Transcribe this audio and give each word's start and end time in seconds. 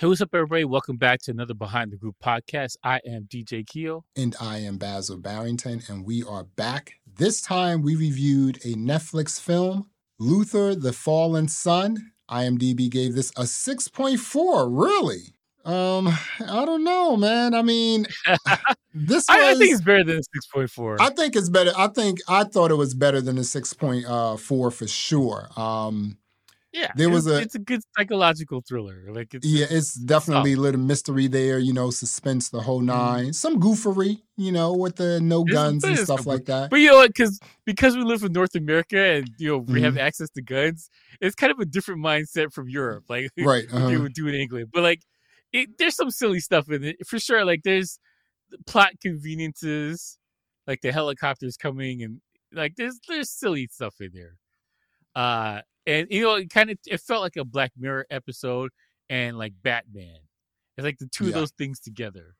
Hey, 0.00 0.06
what's 0.06 0.22
up, 0.22 0.34
everybody? 0.34 0.64
Welcome 0.64 0.96
back 0.96 1.20
to 1.24 1.30
another 1.30 1.52
Behind 1.52 1.92
the 1.92 1.98
Groove 1.98 2.14
podcast. 2.24 2.76
I 2.82 3.00
am 3.06 3.24
DJ 3.24 3.66
Keo. 3.66 4.06
And 4.16 4.34
I 4.40 4.56
am 4.60 4.78
Basil 4.78 5.18
Barrington, 5.18 5.82
and 5.90 6.06
we 6.06 6.22
are 6.22 6.44
back. 6.44 6.94
This 7.06 7.42
time 7.42 7.82
we 7.82 7.96
reviewed 7.96 8.56
a 8.64 8.72
Netflix 8.76 9.38
film, 9.38 9.90
Luther 10.18 10.74
the 10.74 10.94
Fallen 10.94 11.48
Sun. 11.48 12.12
IMDb 12.30 12.88
gave 12.88 13.14
this 13.14 13.30
a 13.32 13.42
6.4. 13.42 14.68
Really? 14.70 15.34
Um, 15.66 16.08
I 16.08 16.64
don't 16.64 16.82
know, 16.82 17.18
man. 17.18 17.52
I 17.52 17.60
mean, 17.60 18.06
this 18.94 19.26
was, 19.28 19.28
I, 19.28 19.54
think 19.56 19.70
it's 19.72 19.82
better 19.82 20.04
than 20.04 20.22
six 20.22 20.46
point 20.46 20.70
four. 20.70 20.96
I 20.98 21.10
think 21.10 21.36
it's 21.36 21.50
better. 21.50 21.72
I 21.76 21.88
think 21.88 22.20
I 22.26 22.44
thought 22.44 22.70
it 22.70 22.76
was 22.76 22.94
better 22.94 23.20
than 23.20 23.36
a 23.36 23.42
6.4 23.42 24.04
uh, 24.08 24.36
for 24.38 24.88
sure. 24.88 25.50
Um, 25.58 26.16
yeah, 26.72 26.92
there 26.96 27.10
was 27.10 27.26
it's, 27.26 27.36
a- 27.38 27.42
it's 27.42 27.54
a 27.56 27.58
good 27.58 27.80
psychological 27.96 28.62
thriller. 28.66 29.04
Like 29.12 29.34
it's 29.34 29.46
yeah, 29.46 29.66
it's 29.70 29.94
definitely 29.94 30.52
a 30.52 30.56
little 30.56 30.80
mystery 30.80 31.26
there. 31.26 31.58
You 31.58 31.72
know, 31.72 31.90
suspense, 31.90 32.48
the 32.50 32.60
whole 32.60 32.80
9 32.80 33.32
Some 33.32 33.58
goofery, 33.60 34.22
you 34.36 34.52
know, 34.52 34.72
with 34.74 34.96
the 34.96 35.20
no 35.20 35.42
guns 35.44 35.82
and 35.84 35.98
stuff 35.98 36.26
like 36.26 36.44
that. 36.46 36.70
But 36.70 36.76
you 36.80 36.88
know 36.88 36.96
what? 36.96 37.08
Because 37.08 37.40
because 37.64 37.96
we 37.96 38.02
live 38.04 38.22
in 38.22 38.32
North 38.32 38.54
America 38.54 38.98
and 38.98 39.28
you 39.38 39.48
know 39.48 39.58
we 39.58 39.82
have 39.82 39.94
Mhm. 39.94 40.00
access 40.00 40.30
to 40.30 40.42
guns, 40.42 40.88
it's 41.20 41.34
kind 41.34 41.50
of 41.52 41.58
a 41.58 41.64
different 41.66 42.00
mindset 42.02 42.52
from 42.52 42.68
Europe. 42.68 43.04
Like 43.08 43.30
Right. 43.38 43.64
uh-huh. 43.72 43.88
they 43.88 43.96
would 43.96 44.14
do 44.14 44.28
in 44.28 44.34
England. 44.34 44.68
But 44.72 44.82
like, 44.84 45.02
it, 45.52 45.70
there's 45.78 45.96
some 45.96 46.10
silly 46.10 46.40
stuff 46.40 46.70
in 46.70 46.84
it 46.84 47.04
for 47.06 47.18
sure. 47.18 47.44
Like 47.44 47.62
there's 47.64 47.98
plot 48.66 48.92
conveniences, 49.02 50.18
like 50.66 50.80
the 50.82 50.92
helicopters 50.92 51.56
coming, 51.56 52.02
and 52.02 52.20
like 52.52 52.74
there's 52.76 52.98
there's 53.08 53.30
silly 53.30 53.68
stuff 53.70 53.94
in 54.00 54.10
there. 54.14 54.36
Uh, 55.14 55.60
and 55.86 56.06
you 56.10 56.22
know, 56.22 56.34
it 56.34 56.50
kind 56.50 56.70
of 56.70 56.78
it 56.86 57.00
felt 57.00 57.22
like 57.22 57.36
a 57.36 57.44
Black 57.44 57.72
Mirror 57.76 58.06
episode 58.10 58.70
and 59.08 59.38
like 59.38 59.54
Batman. 59.62 60.18
It's 60.76 60.84
like 60.84 60.98
the 60.98 61.08
two 61.08 61.26
of 61.26 61.34
those 61.34 61.50
things 61.52 61.80
together. 61.80 62.36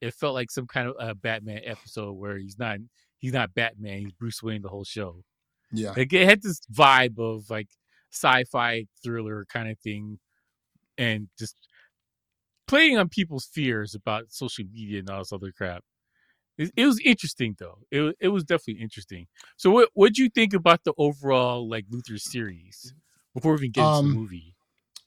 It 0.00 0.14
felt 0.14 0.34
like 0.34 0.50
some 0.50 0.66
kind 0.66 0.88
of 0.88 0.96
a 0.98 1.14
Batman 1.14 1.60
episode 1.64 2.12
where 2.12 2.36
he's 2.36 2.58
not 2.58 2.78
he's 3.18 3.32
not 3.32 3.54
Batman, 3.54 4.00
he's 4.00 4.12
Bruce 4.12 4.42
Wayne 4.42 4.62
the 4.62 4.68
whole 4.68 4.84
show. 4.84 5.22
Yeah. 5.72 5.94
Like 5.96 6.12
it 6.12 6.28
had 6.28 6.42
this 6.42 6.60
vibe 6.72 7.18
of 7.18 7.48
like 7.48 7.68
sci-fi 8.10 8.86
thriller 9.02 9.46
kind 9.48 9.70
of 9.70 9.78
thing, 9.78 10.18
and 10.98 11.28
just 11.38 11.56
playing 12.66 12.98
on 12.98 13.08
people's 13.08 13.46
fears 13.46 13.94
about 13.94 14.24
social 14.32 14.64
media 14.70 14.98
and 14.98 15.10
all 15.10 15.20
this 15.20 15.32
other 15.32 15.52
crap. 15.52 15.82
It, 16.58 16.70
it 16.76 16.86
was 16.86 17.00
interesting 17.04 17.56
though. 17.58 17.78
It 17.90 18.16
it 18.20 18.28
was 18.28 18.44
definitely 18.44 18.82
interesting. 18.82 19.26
So 19.56 19.70
what 19.70 19.88
what 19.94 20.12
do 20.14 20.22
you 20.22 20.28
think 20.28 20.52
about 20.54 20.84
the 20.84 20.92
overall 20.98 21.68
like 21.68 21.86
Luther 21.90 22.18
series 22.18 22.94
before 23.34 23.52
we 23.52 23.58
even 23.58 23.72
get 23.72 23.80
into 23.82 23.98
Um, 23.98 24.08
the 24.10 24.14
movie? 24.18 24.54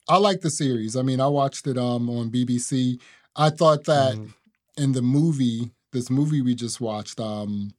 I 0.08 0.18
like 0.18 0.42
the 0.42 0.50
series. 0.50 0.96
I 0.96 1.02
mean, 1.02 1.20
I 1.20 1.28
watched 1.28 1.68
it 1.68 1.78
um 1.78 2.10
on 2.10 2.30
BBC. 2.32 3.00
I 3.36 3.50
thought 3.50 3.84
that 3.86 4.16
Mhm. 4.16 4.34
in 4.78 4.92
the 4.94 5.02
movie, 5.02 5.72
this 5.92 6.10
movie 6.10 6.42
we 6.42 6.56
just 6.56 6.80
watched, 6.82 7.20
um, 7.20 7.74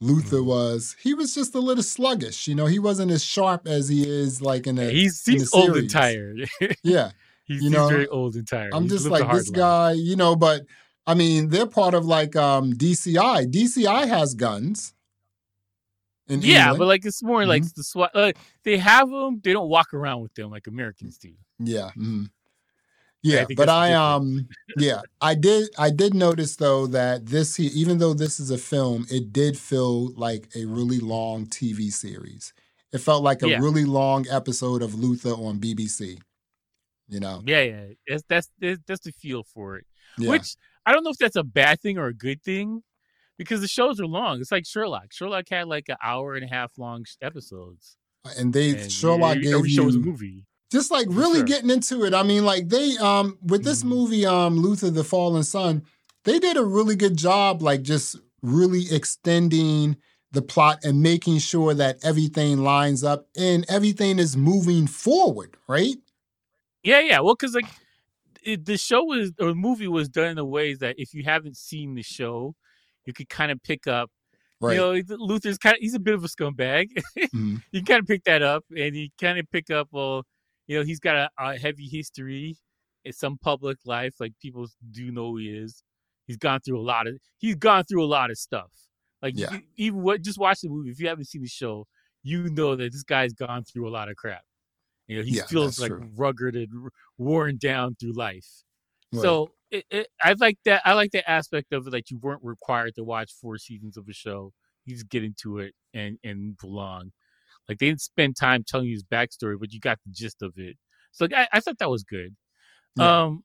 Luther 0.00 0.38
Mhm. 0.38 0.46
was 0.46 0.96
he 1.02 1.14
was 1.14 1.34
just 1.34 1.54
a 1.54 1.60
little 1.60 1.82
sluggish. 1.82 2.48
You 2.48 2.54
know, 2.54 2.66
he 2.66 2.78
wasn't 2.78 3.10
as 3.12 3.22
sharp 3.24 3.66
as 3.66 3.88
he 3.88 4.08
is 4.08 4.40
like 4.40 4.66
in 4.66 4.78
a 4.78 4.90
he's 4.90 5.26
in 5.28 5.34
he's 5.34 5.54
old 5.54 5.76
and 5.76 5.90
tired. 5.90 6.48
yeah. 6.82 7.12
he's, 7.44 7.62
You 7.62 7.68
he's 7.70 7.72
know, 7.78 7.88
very 7.88 8.08
old 8.08 8.34
and 8.36 8.46
tired. 8.48 8.72
I'm 8.74 8.84
He's 8.84 8.92
just 8.92 9.10
like 9.10 9.30
this 9.30 9.50
life. 9.50 9.56
guy, 9.58 9.92
you 9.92 10.16
know, 10.16 10.36
but 10.36 10.62
I 11.06 11.14
mean, 11.14 11.48
they're 11.48 11.66
part 11.66 11.94
of 11.94 12.04
like 12.06 12.36
um 12.36 12.72
DCI. 12.72 13.46
DCI 13.50 14.06
has 14.08 14.34
guns. 14.34 14.94
Yeah, 16.28 16.36
England. 16.36 16.78
but 16.78 16.86
like 16.86 17.04
it's 17.04 17.22
more 17.22 17.44
like 17.44 17.62
Mhm. 17.64 17.74
the 17.74 17.82
SWAT. 17.82 18.10
Uh, 18.14 18.32
they 18.62 18.78
have 18.78 19.10
them. 19.10 19.40
They 19.42 19.52
don't 19.52 19.68
walk 19.68 19.92
around 19.92 20.20
with 20.22 20.32
them 20.34 20.50
like 20.50 20.68
Americans 20.68 21.18
do. 21.18 21.32
Yeah. 21.58 21.90
mhm. 21.96 22.30
Yeah, 23.22 23.44
think 23.44 23.58
but 23.58 23.68
I 23.68 23.92
um 23.92 24.48
yeah, 24.78 25.02
I 25.20 25.34
did 25.34 25.68
I 25.76 25.90
did 25.90 26.14
notice 26.14 26.56
though 26.56 26.86
that 26.86 27.26
this 27.26 27.58
even 27.60 27.98
though 27.98 28.14
this 28.14 28.38
is 28.40 28.50
a 28.50 28.56
film, 28.58 29.06
it 29.10 29.32
did 29.32 29.58
feel 29.58 30.12
like 30.14 30.48
a 30.54 30.64
really 30.64 31.00
long 31.00 31.46
TV 31.46 31.90
series. 31.92 32.52
It 32.92 32.98
felt 32.98 33.22
like 33.22 33.42
a 33.42 33.48
Yeah. 33.48 33.58
really 33.58 33.84
long 33.84 34.26
episode 34.30 34.82
of 34.82 34.94
Luther 34.94 35.30
on 35.32 35.58
BBC. 35.58 36.18
You 37.08 37.18
know. 37.20 37.42
Yeah, 37.44 37.62
yeah. 37.62 37.84
That's 38.08 38.22
that's 38.28 38.48
that's, 38.60 38.80
that's 38.86 39.00
the 39.00 39.12
feel 39.12 39.42
for 39.42 39.76
it. 39.78 39.86
Yeah. 40.16 40.30
Which 40.30 40.54
I 40.86 40.92
don't 40.92 41.04
know 41.04 41.10
if 41.10 41.18
that's 41.18 41.36
a 41.36 41.44
bad 41.44 41.80
thing 41.80 41.98
or 41.98 42.06
a 42.06 42.14
good 42.14 42.42
thing, 42.42 42.82
because 43.38 43.60
the 43.60 43.68
shows 43.68 44.00
are 44.00 44.06
long. 44.06 44.40
It's 44.40 44.52
like 44.52 44.66
Sherlock. 44.66 45.12
Sherlock 45.12 45.48
had 45.50 45.66
like 45.68 45.88
an 45.88 45.96
hour 46.02 46.34
and 46.34 46.44
a 46.44 46.48
half 46.48 46.72
long 46.78 47.04
episodes. 47.22 47.96
and 48.36 48.52
they 48.52 48.70
And 48.70 48.92
Sherlock 48.92 49.36
every, 49.36 49.42
gave 49.44 49.54
every 49.54 49.68
show 49.70 49.84
was 49.84 49.96
a 49.96 49.98
movie. 49.98 50.44
just 50.70 50.90
like 50.90 51.06
really 51.10 51.38
sure. 51.38 51.46
getting 51.46 51.70
into 51.70 52.04
it. 52.04 52.12
I 52.14 52.22
mean, 52.22 52.44
like 52.44 52.68
they 52.68 52.96
um 52.98 53.38
with 53.42 53.64
this 53.64 53.82
Mhm. 53.82 53.88
movie, 53.88 54.26
um, 54.26 54.56
Luther 54.58 54.90
the 54.90 55.04
Fallen 55.04 55.42
Sun, 55.42 55.84
they 56.24 56.38
did 56.38 56.56
a 56.58 56.64
really 56.64 56.96
good 56.96 57.16
job, 57.16 57.62
like 57.62 57.82
just 57.82 58.16
really 58.42 58.84
extending 58.94 59.96
the 60.32 60.42
plot 60.42 60.84
and 60.84 61.02
making 61.02 61.38
sure 61.38 61.74
that 61.74 61.96
everything 62.04 62.58
lines 62.62 63.02
up 63.02 63.26
and 63.36 63.64
everything 63.68 64.18
is 64.18 64.36
moving 64.36 64.86
forward, 64.86 65.56
right? 65.66 65.96
Yeah, 66.82 67.00
yeah. 67.00 67.20
Well, 67.20 67.34
because 67.34 67.54
like 67.54 67.66
it, 68.44 68.64
the 68.66 68.76
show 68.78 69.04
was 69.04 69.32
or 69.40 69.48
the 69.48 69.54
movie 69.54 69.88
was 69.88 70.08
done 70.08 70.26
in 70.32 70.38
a 70.38 70.44
ways 70.44 70.78
that 70.78 70.96
if 70.98 71.14
you 71.14 71.24
haven't 71.24 71.56
seen 71.56 71.94
the 71.94 72.02
show, 72.02 72.54
you 73.06 73.12
could 73.12 73.28
kind 73.28 73.50
of 73.52 73.62
pick 73.62 73.86
up. 73.86 74.10
Right. 74.60 74.74
You 74.74 75.02
know, 75.08 75.16
Luther's 75.18 75.58
kind 75.58 75.74
of 75.74 75.80
he's 75.80 75.94
a 75.94 75.98
bit 76.00 76.14
of 76.14 76.24
a 76.24 76.28
scumbag. 76.28 76.88
Mhm. 77.34 77.62
you 77.72 77.82
kind 77.84 78.00
of 78.00 78.06
pick 78.06 78.24
that 78.24 78.42
up, 78.42 78.64
and 78.76 78.94
you 78.96 79.08
kind 79.20 79.38
of 79.38 79.46
pick 79.50 79.70
up. 79.70 79.88
Well, 79.92 80.24
you 80.66 80.78
know, 80.78 80.84
he's 80.84 81.00
got 81.00 81.16
a, 81.16 81.30
a 81.38 81.58
heavy 81.58 81.88
history 81.88 82.56
in 83.04 83.12
some 83.12 83.38
public 83.38 83.78
life. 83.86 84.14
Like 84.20 84.32
people 84.42 84.66
do 84.90 85.10
know 85.10 85.30
who 85.32 85.38
he 85.38 85.48
is. 85.50 85.82
He's 86.26 86.36
gone 86.36 86.60
through 86.60 86.80
a 86.80 86.82
lot 86.82 87.06
of. 87.08 87.16
He's 87.38 87.56
gone 87.56 87.84
through 87.84 88.04
a 88.04 88.06
lot 88.06 88.30
of 88.30 88.38
stuff. 88.38 88.70
Like 89.22 89.34
Yeah. 89.36 89.58
even 89.76 90.02
what 90.02 90.22
just 90.22 90.38
watch 90.38 90.60
the 90.60 90.68
movie. 90.68 90.90
If 90.90 91.00
you 91.00 91.08
haven't 91.08 91.24
seen 91.26 91.42
the 91.42 91.48
show, 91.48 91.86
you 92.22 92.50
know 92.50 92.76
that 92.76 92.92
this 92.92 93.02
guy's 93.02 93.32
gone 93.32 93.64
through 93.64 93.88
a 93.88 93.90
lot 93.90 94.08
of 94.10 94.16
crap. 94.16 94.42
You 95.10 95.16
know, 95.16 95.22
he 95.24 95.34
Yeah, 95.34 95.46
feels 95.46 95.80
like 95.80 95.90
true. 95.90 96.08
rugged 96.14 96.54
and 96.54 96.68
worn 97.18 97.58
down 97.58 97.96
through 97.96 98.12
life. 98.12 98.46
Right. 99.12 99.22
So 99.22 99.50
it, 99.72 99.84
it, 99.90 100.06
I 100.22 100.34
like 100.34 100.58
that. 100.66 100.82
I 100.84 100.92
like 100.92 101.10
that 101.10 101.28
aspect 101.28 101.72
of 101.72 101.84
it. 101.84 101.92
Like 101.92 102.12
you 102.12 102.18
weren't 102.18 102.44
required 102.44 102.94
to 102.94 103.02
watch 103.02 103.32
four 103.40 103.58
seasons 103.58 103.96
of 103.96 104.06
a 104.08 104.12
show. 104.12 104.52
You 104.84 104.94
just 104.94 105.08
get 105.08 105.24
into 105.24 105.58
it 105.58 105.74
and 105.92 106.16
and 106.22 106.56
belong. 106.58 107.10
Like 107.68 107.78
they 107.78 107.86
didn't 107.88 108.02
spend 108.02 108.36
time 108.36 108.62
telling 108.64 108.86
you 108.86 108.92
his 108.92 109.02
backstory, 109.02 109.58
but 109.58 109.72
you 109.72 109.80
got 109.80 109.98
the 110.06 110.12
gist 110.12 110.42
of 110.42 110.52
it. 110.56 110.76
So 111.10 111.24
like, 111.24 111.34
I, 111.34 111.48
I 111.54 111.58
thought 111.58 111.78
that 111.78 111.90
was 111.90 112.04
good. 112.04 112.36
Yeah. 112.96 113.22
Um, 113.22 113.42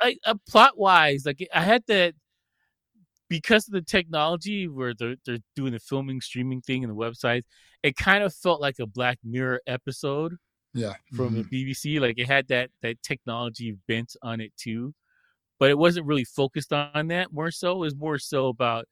I, 0.00 0.16
uh, 0.26 0.34
plot 0.48 0.76
wise, 0.76 1.22
like 1.24 1.46
I 1.54 1.62
had 1.62 1.84
that 1.86 2.14
because 3.28 3.68
of 3.68 3.72
the 3.72 3.82
technology 3.82 4.66
where 4.66 4.94
they're 4.98 5.14
they're 5.24 5.38
doing 5.54 5.74
the 5.74 5.78
filming, 5.78 6.20
streaming 6.20 6.60
thing, 6.60 6.82
and 6.82 6.90
the 6.90 6.96
websites. 6.96 7.44
It 7.84 7.96
kind 7.96 8.24
of 8.24 8.34
felt 8.34 8.60
like 8.60 8.80
a 8.80 8.86
Black 8.86 9.18
Mirror 9.22 9.60
episode 9.68 10.38
yeah. 10.74 10.94
from 11.14 11.34
Mhm. 11.34 11.48
the 11.50 11.64
BBC. 11.70 12.00
Like 12.00 12.18
it 12.18 12.26
had 12.26 12.48
that 12.48 12.70
that 12.82 13.02
technology 13.02 13.72
bent 13.88 14.16
on 14.22 14.40
it 14.40 14.52
too, 14.56 14.94
but 15.58 15.70
it 15.70 15.78
wasn't 15.78 16.06
really 16.06 16.24
focused 16.24 16.72
on 16.72 17.08
that. 17.08 17.32
More 17.32 17.50
so, 17.52 17.72
it 17.76 17.78
was 17.78 17.96
more 17.96 18.18
so 18.18 18.48
about 18.48 18.86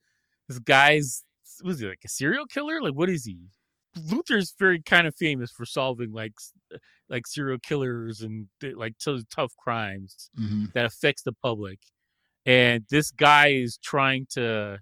this 0.49 0.59
guy's 0.59 1.23
was 1.63 1.79
he 1.79 1.87
like 1.87 2.01
a 2.05 2.09
serial 2.09 2.45
killer? 2.47 2.81
Like 2.81 2.93
what 2.95 3.09
is 3.09 3.25
he? 3.25 3.37
Luther's 3.95 4.55
very 4.59 4.81
kind 4.81 5.05
of 5.07 5.15
famous 5.15 5.51
for 5.51 5.65
solving 5.65 6.11
like 6.13 6.33
like 7.09 7.27
serial 7.27 7.59
killers 7.59 8.21
and 8.21 8.47
like 8.75 8.97
t- 8.97 9.23
tough 9.35 9.53
crimes 9.57 10.29
Mhm. 10.39 10.73
that 10.73 10.85
affects 10.85 11.23
the 11.23 11.33
public. 11.33 11.79
And 12.45 12.85
this 12.89 13.11
guy 13.11 13.49
is 13.49 13.77
trying 13.77 14.27
to 14.31 14.79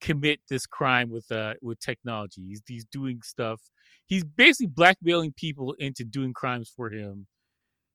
commit 0.00 0.40
this 0.48 0.66
crime 0.66 1.10
with 1.10 1.30
uh 1.32 1.54
with 1.62 1.80
technology. 1.80 2.42
He's, 2.48 2.62
he's 2.66 2.84
doing 2.86 3.20
stuff. 3.22 3.60
He's 4.06 4.24
basically 4.24 4.68
blackmailing 4.68 5.32
people 5.36 5.74
into 5.78 6.04
doing 6.04 6.32
crimes 6.32 6.72
for 6.74 6.90
him. 6.90 7.26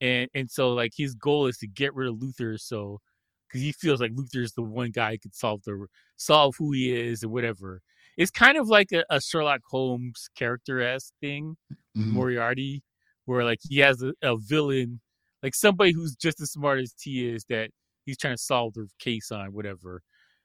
And 0.02 0.30
and 0.34 0.50
so 0.52 0.74
like 0.74 0.92
his 0.98 1.16
goal 1.16 1.48
is 1.48 1.58
to 1.60 1.68
get 1.68 1.94
rid 1.96 2.10
of 2.10 2.22
Luther 2.22 2.58
so 2.58 3.00
because 3.48 3.62
he 3.62 3.72
feels 3.72 4.02
like 4.02 4.12
Luther 4.14 4.42
is 4.42 4.54
the 4.54 4.64
one 4.64 4.92
guy 4.92 5.12
who 5.14 5.20
could 5.20 5.36
solve 5.36 5.62
the 5.66 5.88
solve 6.18 6.56
who 6.58 6.72
he 6.74 6.94
is 6.94 7.24
and 7.24 7.32
whatever. 7.32 7.82
It's 8.18 8.32
kind 8.32 8.58
of 8.58 8.68
like 8.68 8.92
a, 8.94 9.04
a 9.10 9.22
Sherlock 9.22 9.62
Holmes 9.70 10.30
character 10.36 10.82
esque 10.82 11.14
thing. 11.22 11.58
Mhm. 11.98 12.08
Moriarty, 12.08 12.84
where 13.26 13.44
like 13.46 13.60
he 13.64 13.80
has 13.80 14.02
a, 14.04 14.14
a 14.22 14.38
villain, 14.38 15.00
like 15.44 15.56
somebody 15.56 15.94
who's 15.94 16.16
just 16.16 16.42
as 16.42 16.52
smart 16.52 16.80
as 16.80 16.94
he 17.02 17.28
is 17.30 17.46
that 17.50 17.70
he's 18.06 18.18
trying 18.18 18.36
to 18.36 18.42
solve 18.42 18.74
the 18.74 18.88
case 19.00 19.32
on, 19.32 19.54
whatever. 19.54 20.02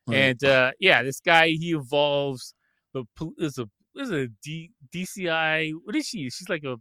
Right. 0.07 0.17
And 0.17 0.45
uh 0.45 0.73
yeah, 0.81 1.03
this 1.03 1.21
guy 1.21 1.49
he 1.49 1.73
evolves, 1.73 2.55
pol- 3.17 3.35
is 3.39 3.59
a 3.59 3.67
is 3.97 4.11
a 4.11 4.29
D, 4.43 4.71
DCI. 4.95 5.73
What 5.85 5.97
is 5.97 6.07
she? 6.07 6.31
She's 6.31 6.49
like 6.49 6.65
a 6.65 6.77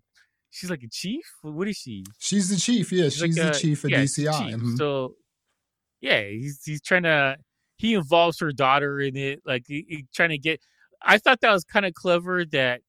she's 0.52 0.70
like 0.70 0.84
a 0.84 0.90
chief. 0.92 1.24
What 1.42 1.68
is 1.68 1.78
she? 1.78 2.04
she's 2.20 2.50
the 2.50 2.56
chief. 2.58 2.92
Yeah, 2.92 3.06
She's 3.06 3.14
she's 3.14 3.22
like 3.22 3.34
the 3.36 3.50
a- 3.58 3.60
chief 3.60 3.84
of 3.84 3.90
yeah, 3.92 4.00
DCI. 4.04 4.48
chief. 4.52 4.56
Mhm. 4.58 4.78
So 4.78 5.16
yeah, 6.02 6.24
he's 6.24 6.62
he's 6.66 6.82
trying 6.82 7.04
to 7.04 7.38
he 7.78 7.94
involves 7.94 8.40
her 8.40 8.52
daughter 8.52 9.00
in 9.00 9.16
it, 9.16 9.42
like 9.46 9.64
he, 9.68 9.86
he 9.88 10.06
trying 10.14 10.30
to 10.30 10.38
get. 10.38 10.60
I 11.02 11.18
thought 11.18 11.40
that 11.42 11.52
was 11.54 11.64
kind 11.64 11.86
of 11.86 11.94
clever 11.94 12.44
that 12.46 12.82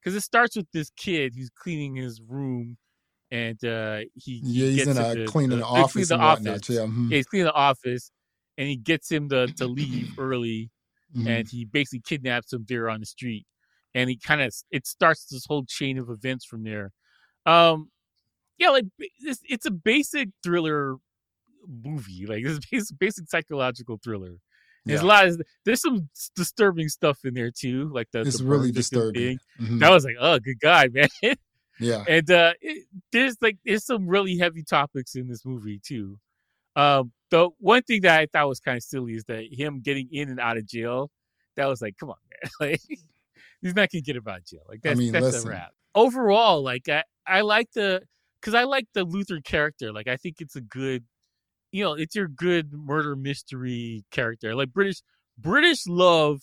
because 0.00 0.14
it 0.16 0.22
starts 0.22 0.56
with 0.56 0.66
this 0.72 0.90
kid 0.96 1.34
who's 1.36 1.50
cleaning 1.50 1.94
his 1.96 2.20
room, 2.26 2.78
and 3.30 3.62
uh, 3.64 3.98
he, 4.14 4.38
he 4.38 4.40
Yeah, 4.44 4.66
he's 4.68 4.84
gets 4.84 4.98
in 4.98 5.04
a 5.22 5.26
cleaning 5.26 5.50
the 5.50 5.56
to 5.56 5.62
clean 5.70 5.82
office 5.84 6.08
the 6.08 6.16
whatnot. 6.18 6.54
office. 6.54 6.68
Yeah. 6.70 6.80
mhm, 6.82 7.10
Yeah, 7.10 7.16
he's 7.18 7.26
cleaning 7.26 7.46
the 7.46 7.52
office, 7.52 8.10
and 8.58 8.68
he 8.68 8.76
gets 8.76 9.10
him 9.10 9.28
to 9.30 9.46
to 9.54 9.66
leave 9.66 10.10
early, 10.18 10.70
mhm. 11.16 11.28
and 11.28 11.48
he 11.48 11.64
basically 11.64 12.02
kidnaps 12.06 12.52
him 12.52 12.64
there 12.68 12.88
on 12.88 13.00
the 13.00 13.06
street, 13.06 13.46
and 13.94 14.10
he 14.10 14.16
kind 14.16 14.40
of 14.40 14.54
it 14.70 14.86
starts 14.86 15.26
this 15.26 15.46
whole 15.46 15.64
chain 15.66 15.98
of 15.98 16.10
events 16.10 16.44
from 16.44 16.64
there. 16.64 16.92
Um, 17.46 17.90
yeah, 18.58 18.70
like 18.70 18.84
it's, 19.20 19.40
it's 19.48 19.66
a 19.66 19.70
basic 19.70 20.28
thriller 20.42 20.96
movie. 21.66 22.26
Like 22.26 22.42
it's 22.44 22.66
basic, 22.70 22.98
basic 22.98 23.28
psychological 23.28 23.98
thriller. 24.02 24.36
There's 24.84 25.00
a 25.00 25.06
lot 25.06 25.28
of 25.28 25.40
there's 25.64 25.80
some 25.80 26.08
disturbing 26.34 26.88
stuff 26.88 27.20
in 27.24 27.34
there 27.34 27.52
too, 27.56 27.88
like 27.94 28.08
the 28.12 28.22
It's 28.22 28.38
the 28.38 28.44
really 28.44 28.72
disturbing. 28.72 29.38
Mhm, 29.60 29.78
That 29.78 29.92
was 29.92 30.04
like, 30.04 30.16
oh, 30.20 30.40
good 30.40 30.58
guy, 30.60 30.88
man. 30.88 31.08
Yeah. 31.80 32.04
and 32.06 32.30
uh 32.30 32.52
it, 32.60 32.84
there's 33.12 33.36
like 33.40 33.56
there's 33.64 33.84
some 33.86 34.06
really 34.06 34.36
heavy 34.36 34.62
topics 34.62 35.14
in 35.16 35.26
this 35.26 35.44
movie 35.44 35.80
too 35.84 36.18
um 36.76 37.12
the 37.30 37.48
one 37.58 37.82
thing 37.82 38.00
that 38.02 38.18
i 38.20 38.26
thought 38.26 38.48
was 38.48 38.60
kind 38.60 38.76
of 38.76 38.82
silly 38.82 39.14
is 39.14 39.24
that 39.24 39.44
him 39.52 39.80
getting 39.80 40.08
in 40.12 40.28
and 40.28 40.40
out 40.40 40.56
of 40.56 40.66
jail 40.66 41.10
that 41.56 41.66
was 41.66 41.80
like 41.82 41.96
come 41.98 42.10
on 42.10 42.16
man 42.30 42.50
like 42.60 42.80
he's 43.60 43.74
not 43.74 43.90
gonna 43.90 44.02
get 44.02 44.16
him 44.16 44.22
out 44.28 44.38
of 44.38 44.44
jail 44.46 44.60
like 44.68 44.80
I 44.84 44.90
that's 44.90 44.98
mean, 44.98 45.12
that's 45.12 45.24
listen. 45.24 45.48
a 45.48 45.52
wrap 45.52 45.70
overall 45.94 46.62
like 46.62 46.88
i 46.88 47.02
i 47.26 47.42
like 47.42 47.70
the 47.74 48.02
because 48.40 48.54
i 48.54 48.64
like 48.64 48.86
the 48.94 49.04
luther 49.04 49.40
character 49.40 49.92
like 49.92 50.08
i 50.08 50.16
think 50.16 50.36
it's 50.40 50.56
a 50.56 50.60
good 50.60 51.04
you 51.70 51.84
know 51.84 51.92
it's 51.94 52.14
your 52.14 52.28
good 52.28 52.72
murder 52.72 53.14
mystery 53.16 54.04
character 54.10 54.54
like 54.54 54.72
british 54.72 55.02
british 55.38 55.86
love 55.86 56.40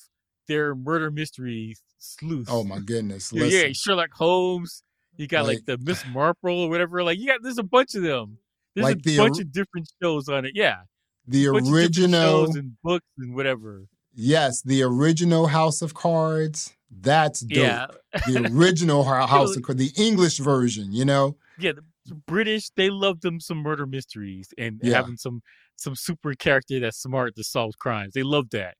their 0.48 0.74
murder 0.76 1.12
mystery 1.12 1.76
sleuth 2.00 2.48
Oh 2.50 2.64
my 2.64 2.80
goodness. 2.80 3.32
yeah, 3.34 3.44
yeah, 3.46 3.74
Sherlock 3.74 4.12
Holmes. 4.14 4.84
You 5.18 5.28
got 5.28 5.46
like, 5.46 5.58
Like- 5.58 5.66
the 5.66 5.78
Miss 5.80 6.04
Marple 6.08 6.62
or 6.62 6.70
whatever. 6.70 7.04
Like 7.04 7.20
you 7.20 7.28
got 7.28 7.44
there's 7.44 7.58
a 7.58 7.64
bunch 7.64 7.94
of 7.94 8.04
them. 8.04 8.38
There's 8.76 8.84
Like 8.86 8.98
a 8.98 9.00
the 9.04 9.18
bunch 9.18 9.40
of 9.40 9.52
different 9.52 9.90
shows 10.02 10.30
on 10.30 10.46
it. 10.46 10.52
Yeah, 10.56 10.82
The 11.28 11.48
original 11.48 12.46
shows 12.48 12.56
and 12.56 12.74
books 12.84 13.06
and 13.18 13.36
whatever. 13.36 13.88
Yes, 14.14 14.62
the 14.62 14.82
original 14.84 15.48
House 15.48 15.82
of 15.82 15.94
Cards. 15.94 16.74
That's 16.92 17.42
dope. 17.42 17.58
Yeah, 17.64 17.88
The 18.28 18.50
original 18.54 19.04
House 19.04 19.56
of 19.56 19.64
Cards, 19.64 19.80
the 19.80 19.92
English 20.02 20.38
version, 20.40 20.92
you 20.92 21.06
know? 21.06 21.38
yeah. 21.60 21.74
The 21.74 21.84
the 22.06 22.16
British 22.16 22.72
they 22.76 22.90
love 22.90 23.22
them 23.22 23.40
some 23.40 23.60
murder 23.60 23.86
mysteries 23.86 24.52
and 24.58 24.80
Yeah. 24.82 24.96
having 24.96 25.16
some 25.18 25.42
some 25.76 25.96
super 25.96 26.34
character 26.34 26.80
that's 26.80 26.98
smart 26.98 27.36
to 27.36 27.44
solve 27.44 27.78
crimes. 27.78 28.14
They 28.14 28.24
love 28.24 28.50
that. 28.52 28.76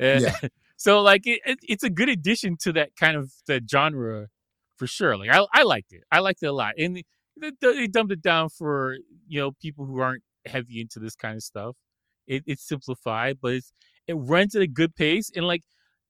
Uh, 0.00 0.18
Yeah. 0.20 0.34
so 0.76 1.00
like 1.00 1.24
it, 1.24 1.40
it, 1.46 1.58
it's 1.62 1.84
a 1.84 1.90
good 1.90 2.08
addition 2.08 2.56
to 2.62 2.72
that 2.72 2.96
kind 2.96 3.16
of 3.16 3.30
that 3.46 3.70
genre 3.70 4.26
for 4.78 4.88
sure. 4.88 5.16
Like 5.16 5.30
I 5.30 5.46
I 5.52 5.62
liked 5.62 5.92
it. 5.92 6.02
I 6.10 6.18
liked 6.18 6.42
it 6.42 6.46
a 6.46 6.52
lot. 6.52 6.74
And 6.76 7.00
they, 7.40 7.86
dumbed 7.86 8.12
it 8.12 8.22
down 8.22 8.48
for 8.48 8.96
you 9.26 9.40
know 9.40 9.52
people 9.60 9.86
who 9.86 10.00
aren't 10.00 10.22
heavy 10.46 10.80
into 10.80 10.98
this 10.98 11.14
kind 11.14 11.36
of 11.36 11.42
stuff. 11.42 11.76
It, 12.26 12.44
it's 12.46 12.66
simplified, 12.66 13.38
but 13.40 13.54
it's 13.54 13.72
it 14.06 14.14
runs 14.14 14.54
at 14.54 14.62
a 14.62 14.66
good 14.66 14.94
pace. 14.94 15.30
And 15.34 15.46
like 15.46 15.62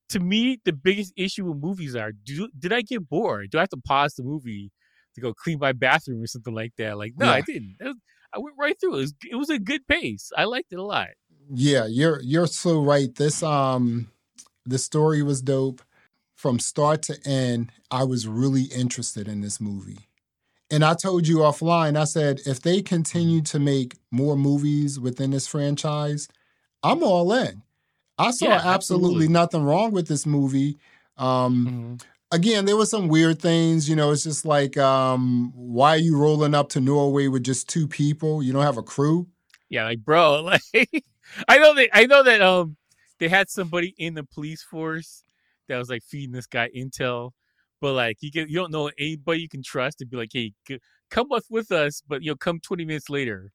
to 0.09 0.19
me, 0.19 0.59
the 0.65 0.73
biggest 0.73 1.13
issue 1.15 1.45
with 1.45 1.61
movies 1.61 1.95
are: 1.95 2.11
do 2.11 2.49
did 2.57 2.73
I 2.73 2.81
get 2.81 3.07
bored? 3.09 3.51
Do 3.51 3.57
I 3.57 3.61
have 3.61 3.69
to 3.69 3.77
pause 3.77 4.15
the 4.15 4.23
movie 4.23 4.71
to 5.15 5.21
go 5.21 5.33
clean 5.33 5.59
my 5.59 5.73
bathroom 5.73 6.21
or 6.21 6.27
something 6.27 6.53
like 6.53 6.73
that? 6.77 6.97
Like 6.97 7.13
no, 7.17 7.29
I 7.29 7.41
didn't. 7.41 7.77
Was- 7.81 7.95
I 8.35 8.39
went 8.39 8.55
right 8.57 8.75
through. 8.79 8.95
It 8.95 9.01
was 9.01 9.13
it 9.31 9.35
was 9.35 9.49
a 9.49 9.59
good 9.59 9.87
pace. 9.87 10.31
I 10.35 10.45
liked 10.45 10.73
it 10.73 10.79
a 10.79 10.83
lot. 10.83 11.09
Yeah, 11.53 11.85
you're 11.85 12.19
you're 12.21 12.47
so 12.47 12.81
right. 12.81 13.13
This 13.13 13.43
um 13.43 14.11
the 14.65 14.77
story 14.77 15.21
was 15.21 15.41
dope. 15.41 15.81
From 16.35 16.59
start 16.59 17.03
to 17.03 17.17
end, 17.25 17.71
I 17.89 18.03
was 18.03 18.27
really 18.27 18.63
interested 18.63 19.27
in 19.27 19.41
this 19.41 19.61
movie. 19.61 20.09
And 20.73 20.83
I 20.83 20.95
told 20.95 21.27
you 21.27 21.37
offline, 21.37 21.95
I 21.95 22.05
said, 22.05 22.41
if 22.47 22.61
they 22.61 22.81
continue 22.81 23.41
to 23.43 23.59
make 23.59 23.95
more 24.09 24.35
movies 24.35 24.99
within 24.99 25.29
this 25.29 25.45
franchise, 25.45 26.27
I'm 26.81 27.03
all 27.03 27.31
in. 27.31 27.61
I 28.17 28.31
saw 28.31 28.47
Yeah, 28.47 28.55
absolutely, 28.55 28.73
absolutely. 28.73 29.27
nothing 29.27 29.63
wrong 29.63 29.91
with 29.91 30.07
this 30.07 30.25
movie. 30.25 30.79
Um, 31.15 31.99
again, 32.31 32.65
there 32.65 32.75
were 32.75 32.87
some 32.87 33.07
weird 33.07 33.39
things. 33.39 33.87
You 33.87 33.95
know, 33.95 34.09
it's 34.09 34.23
just 34.23 34.45
like, 34.45 34.75
um, 34.75 35.53
why 35.55 35.91
are 35.91 35.97
you 35.97 36.17
rolling 36.17 36.55
up 36.55 36.69
to 36.69 36.81
Norway 36.81 37.27
with 37.27 37.43
just 37.43 37.69
two 37.69 37.87
people? 37.87 38.41
You 38.41 38.51
don't 38.51 38.63
have 38.63 38.79
a 38.79 38.83
crew? 38.83 39.27
Yeah, 39.69 39.83
like 39.85 39.99
bro, 39.99 40.41
like 40.73 41.03
I 41.47 41.59
know 41.59 41.75
that 41.75 41.89
I 41.93 42.07
know 42.07 42.23
that 42.23 42.41
um 42.41 42.77
they 43.19 43.27
had 43.27 43.47
somebody 43.47 43.93
in 43.99 44.15
the 44.15 44.23
police 44.23 44.63
force 44.63 45.23
that 45.67 45.77
was 45.77 45.89
like 45.89 46.01
feeding 46.01 46.31
this 46.31 46.47
guy 46.47 46.69
intel, 46.75 47.31
but 47.83 47.95
like 47.95 48.15
you 48.21 48.31
get 48.31 48.47
you 48.47 48.55
don't 48.55 48.71
know 48.71 48.89
anybody 48.97 49.41
you 49.41 49.49
can 49.49 49.61
trust 49.61 49.97
to 49.97 50.05
be 50.05 50.15
like, 50.15 50.29
hey, 50.31 50.53
come 51.11 51.27
with 51.29 51.45
with 51.49 51.69
us, 51.69 52.01
but 52.07 52.23
you 52.23 52.31
know, 52.31 52.35
come 52.37 52.61
twenty 52.61 52.85
minutes 52.85 53.09
later, 53.09 53.51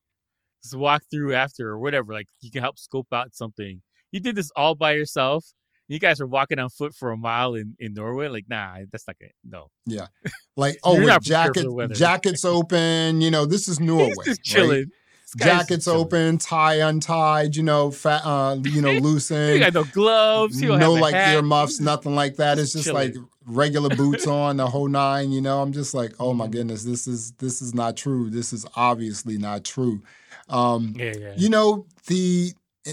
just 0.62 0.76
walk 0.76 1.02
through 1.10 1.34
after 1.34 1.70
or 1.70 1.78
whatever. 1.78 2.12
Like 2.12 2.28
you 2.42 2.50
can 2.50 2.60
help 2.60 2.78
scope 2.78 3.06
out 3.10 3.34
something. 3.34 3.80
You 4.12 4.20
did 4.20 4.36
this 4.36 4.50
all 4.54 4.74
by 4.74 4.92
yourself. 4.92 5.46
You 5.88 5.98
guys 5.98 6.20
are 6.20 6.26
walking 6.26 6.58
on 6.58 6.68
foot 6.68 6.94
for 6.94 7.10
a 7.10 7.16
mile 7.16 7.54
in, 7.54 7.74
in 7.78 7.94
Norway. 7.94 8.28
Like, 8.28 8.44
nah, 8.50 8.76
that's 8.92 9.06
not 9.06 9.16
gonna 9.18 9.32
no. 9.44 9.70
Yeah. 9.86 10.08
Like, 10.58 10.76
oh, 10.82 10.96
with 10.98 11.06
not 11.06 11.22
jacket, 11.22 11.66
jackets 11.94 12.44
open. 12.44 13.20
You 13.20 13.30
know, 13.30 13.46
this 13.46 13.66
is 13.68 13.80
Norway. 13.80 14.12
He's 14.24 14.24
just 14.26 14.42
chilling. 14.42 14.86
Just 15.22 15.38
Jackets 15.38 15.84
chilling. 15.84 16.00
open, 16.00 16.38
tie 16.38 16.80
untied. 16.86 17.54
You 17.54 17.62
know, 17.62 17.92
fat. 17.92 18.22
Uh, 18.26 18.58
you 18.64 18.82
know, 18.82 18.90
loosened. 19.00 19.60
got 19.60 19.72
no 19.72 19.84
gloves. 19.84 20.60
No 20.60 20.92
like 20.94 21.14
hat. 21.14 21.34
earmuffs, 21.34 21.80
nothing 21.80 22.14
like 22.14 22.36
that. 22.36 22.58
It's 22.58 22.72
just 22.72 22.84
just 22.84 22.94
like 22.94 23.12
chilling. 23.14 23.28
Regular 23.48 23.88
boots 23.96 24.26
on, 24.28 24.56
the 24.58 24.66
whole 24.66 24.88
nine. 24.88 25.32
You 25.32 25.40
know, 25.40 25.60
I'm 25.62 25.72
just 25.72 25.94
like, 25.94 26.12
oh 26.20 26.34
my 26.34 26.46
Mhm. 26.46 26.50
goodness, 26.52 26.84
this 26.84 27.06
is 27.08 27.32
this 27.38 27.60
is 27.62 27.74
not 27.74 27.96
true. 27.96 28.30
This 28.30 28.52
is 28.52 28.66
obviously 28.76 29.38
not 29.38 29.64
true. 29.64 30.02
Um, 30.48 30.94
Yeah, 30.96 31.14
yeah. 31.18 31.34
you 31.36 31.48
know 31.48 31.86
the 32.06 32.52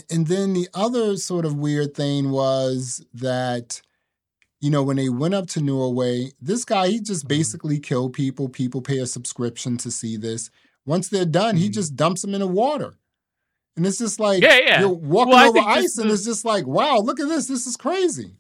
and 0.10 0.28
then 0.28 0.54
the 0.54 0.68
other 0.74 1.16
sort 1.18 1.46
of 1.46 1.56
weird 1.56 1.94
thing 1.94 2.30
was 2.32 3.02
that 3.14 3.82
you 4.60 4.70
know 4.70 4.84
when 4.84 4.98
they 4.98 5.08
went 5.10 5.34
up 5.34 5.48
to 5.48 5.62
norway 5.62 6.32
this 6.42 6.66
guy 6.66 6.88
he 6.90 7.00
just 7.00 7.26
Mhm. 7.26 7.30
basically 7.30 7.80
killed 7.80 8.12
people 8.14 8.50
people 8.50 8.82
pay 8.82 8.98
a 9.00 9.06
subscription 9.06 9.78
to 9.78 9.92
see 9.92 10.18
this 10.18 10.50
once 10.86 11.08
they're 11.08 11.24
done 11.24 11.56
he 11.56 11.70
Mhm. 11.70 11.74
just 11.74 11.96
dumps 11.96 12.24
them 12.24 12.34
in 12.34 12.42
the 12.42 12.48
water 12.48 12.96
and 13.78 13.86
it's 13.88 13.98
just 14.00 14.20
like 14.20 14.42
Yeah, 14.44 14.58
yeah. 14.58 14.80
you're 14.82 14.90
walking 14.90 15.34
Well, 15.34 15.50
over 15.50 15.60
ice 15.60 15.98
and 15.98 16.10
is- 16.10 16.20
it's 16.20 16.26
just 16.28 16.44
like 16.46 16.66
wow 16.68 17.00
look 17.00 17.20
at 17.22 17.30
this 17.30 17.48
this 17.48 17.66
is 17.68 17.78
crazy 17.78 18.36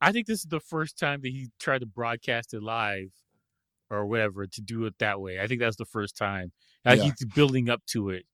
I 0.00 0.12
think 0.12 0.26
this 0.26 0.40
is 0.40 0.46
the 0.46 0.60
first 0.60 0.98
time 0.98 1.20
that 1.22 1.28
he 1.30 1.48
tried 1.58 1.80
to 1.80 1.86
broadcast 1.86 2.54
it 2.54 2.62
live 2.62 3.10
or 3.90 4.06
whatever 4.06 4.46
to 4.46 4.60
do 4.60 4.84
it 4.86 4.94
that 4.98 5.20
way. 5.20 5.40
I 5.40 5.46
think 5.46 5.60
that's 5.60 5.76
the 5.76 5.84
first 5.86 6.16
time. 6.16 6.52
Like 6.84 6.98
Yeah. 6.98 7.04
he's 7.04 7.24
building 7.34 7.68
up 7.70 7.84
to 7.86 8.10
it 8.10 8.26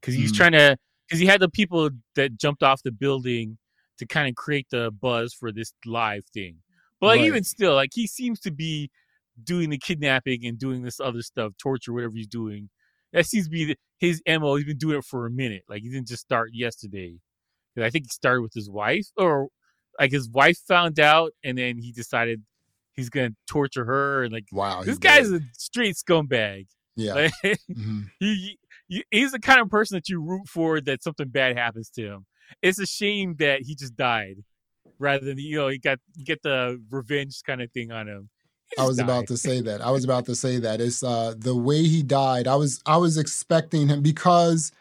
because 0.00 0.14
he's 0.14 0.32
Mhm. 0.32 0.36
trying 0.36 0.52
to 0.52 0.76
because 1.06 1.20
he 1.20 1.26
had 1.26 1.40
the 1.40 1.50
people 1.50 1.90
that 2.14 2.38
jumped 2.38 2.62
off 2.62 2.82
the 2.82 2.90
building 2.90 3.58
to 3.98 4.06
kind 4.06 4.28
of 4.28 4.34
create 4.36 4.66
the 4.70 4.90
buzz 4.90 5.34
for 5.34 5.52
this 5.52 5.74
live 5.84 6.24
thing. 6.26 6.62
But 7.00 7.08
like 7.08 7.18
Right. 7.20 7.26
even 7.26 7.44
still, 7.44 7.74
like 7.74 7.90
he 7.92 8.06
seems 8.06 8.40
to 8.40 8.50
be 8.50 8.90
doing 9.42 9.70
the 9.70 9.78
kidnapping 9.78 10.46
and 10.46 10.58
doing 10.58 10.82
this 10.82 11.00
other 11.00 11.22
stuff, 11.22 11.52
torture, 11.58 11.92
whatever 11.92 12.14
he's 12.14 12.26
doing. 12.26 12.70
That 13.12 13.26
seems 13.26 13.46
to 13.46 13.50
be 13.50 13.64
the, 13.66 13.76
his 13.98 14.22
mo. 14.26 14.56
He's 14.56 14.64
been 14.66 14.78
doing 14.78 14.98
it 14.98 15.04
for 15.04 15.26
a 15.26 15.30
minute. 15.30 15.64
Like 15.68 15.82
he 15.82 15.90
didn't 15.90 16.08
just 16.08 16.22
start 16.22 16.50
yesterday. 16.54 17.20
I 17.76 17.90
think 17.90 18.06
he 18.06 18.08
started 18.10 18.42
with 18.42 18.54
his 18.54 18.70
wife, 18.70 19.08
or 19.16 19.48
like 19.98 20.12
his 20.12 20.28
wife 20.28 20.58
found 20.68 20.98
out, 21.00 21.32
and 21.44 21.56
then 21.58 21.78
he 21.78 21.92
decided 21.92 22.42
he's 22.92 23.10
gonna 23.10 23.30
torture 23.48 23.84
her. 23.84 24.22
And 24.24 24.32
like 24.32 24.46
wow 24.52 24.82
this 24.84 24.98
guy's 24.98 25.30
did. 25.30 25.42
a 25.42 25.44
straight 25.56 25.96
scumbag. 25.96 26.66
yeah 26.96 27.14
Like, 27.44 27.58
Mhm. 27.70 28.10
he, 28.20 28.58
he 28.88 29.04
he's 29.10 29.32
the 29.32 29.40
kind 29.40 29.60
of 29.60 29.68
person 29.68 29.96
that 29.96 30.08
you 30.08 30.20
root 30.20 30.48
for 30.48 30.80
that 30.82 31.02
something 31.02 31.28
bad 31.28 31.56
happens 31.56 31.90
to 31.90 32.02
him. 32.02 32.26
It's 32.62 32.78
a 32.78 32.86
shame 32.86 33.36
that 33.38 33.62
he 33.62 33.74
just 33.74 33.96
died, 33.96 34.36
rather 34.98 35.24
than 35.24 35.38
you 35.38 35.56
know 35.56 35.68
he 35.68 35.78
got 35.78 35.98
you 36.14 36.24
get 36.24 36.42
the 36.42 36.80
revenge 36.90 37.40
kind 37.46 37.62
of 37.62 37.70
thing 37.72 37.90
on 37.90 38.06
him. 38.08 38.28
I 38.78 38.84
was 38.86 38.98
about 38.98 39.26
to 39.28 39.36
say 39.36 39.60
that. 39.60 39.80
I 39.82 39.90
was 39.90 40.04
about 40.04 40.26
to 40.26 40.34
say 40.34 40.58
that. 40.58 40.80
It's 40.80 41.02
uh 41.02 41.34
the 41.38 41.54
way 41.56 41.82
he 41.84 42.02
died. 42.02 42.46
I 42.48 42.56
was 42.56 42.82
I 42.86 42.96
was 42.96 43.16
expecting 43.18 43.88
him 43.88 44.02
because 44.02 44.72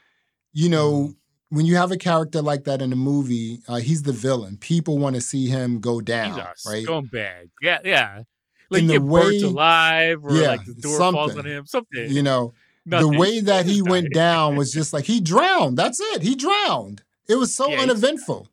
you 0.51 0.69
know 0.69 0.91
Mm-hmm. 0.93 1.11
When 1.53 1.65
you 1.65 1.75
have 1.75 1.91
a 1.91 1.97
character 1.97 2.41
like 2.41 2.63
that 2.65 2.81
in 2.81 2.91
a 2.91 2.95
movie, 2.95 3.59
uh, 3.67 3.75
he's 3.75 4.03
the 4.03 4.11
villain. 4.11 4.57
People 4.57 4.97
want 4.97 5.15
to 5.15 5.21
see 5.21 5.47
him 5.47 5.79
go 5.79 6.01
down, 6.01 6.37
right? 6.65 6.85
scumbag. 6.85 7.49
Yeah, 7.61 7.79
yeah. 7.85 8.23
Like 8.69 8.81
In 8.81 8.87
the 8.87 8.93
get 8.93 9.01
way- 9.03 9.41
alive, 9.41 10.23
or 10.23 10.31
yeah, 10.35 10.47
like 10.47 10.65
the 10.65 10.73
door 10.73 10.97
falls 11.11 11.37
on 11.37 11.45
him. 11.45 11.65
Something. 11.67 12.09
You 12.09 12.23
know, 12.23 12.53
Nothing. 12.85 13.11
the 13.11 13.17
way 13.19 13.39
that 13.41 13.65
he 13.65 13.81
went 13.81 14.11
down 14.13 14.55
was 14.55 14.71
just 14.71 14.93
like 14.93 15.05
he 15.05 15.19
drowned. 15.21 15.77
That's 15.77 15.99
it. 15.99 16.21
He 16.23 16.35
drowned. 16.35 17.03
It 17.29 17.35
was 17.35 17.53
so 17.55 17.69
Yeah, 17.69 17.81
uneventful. 17.81 18.49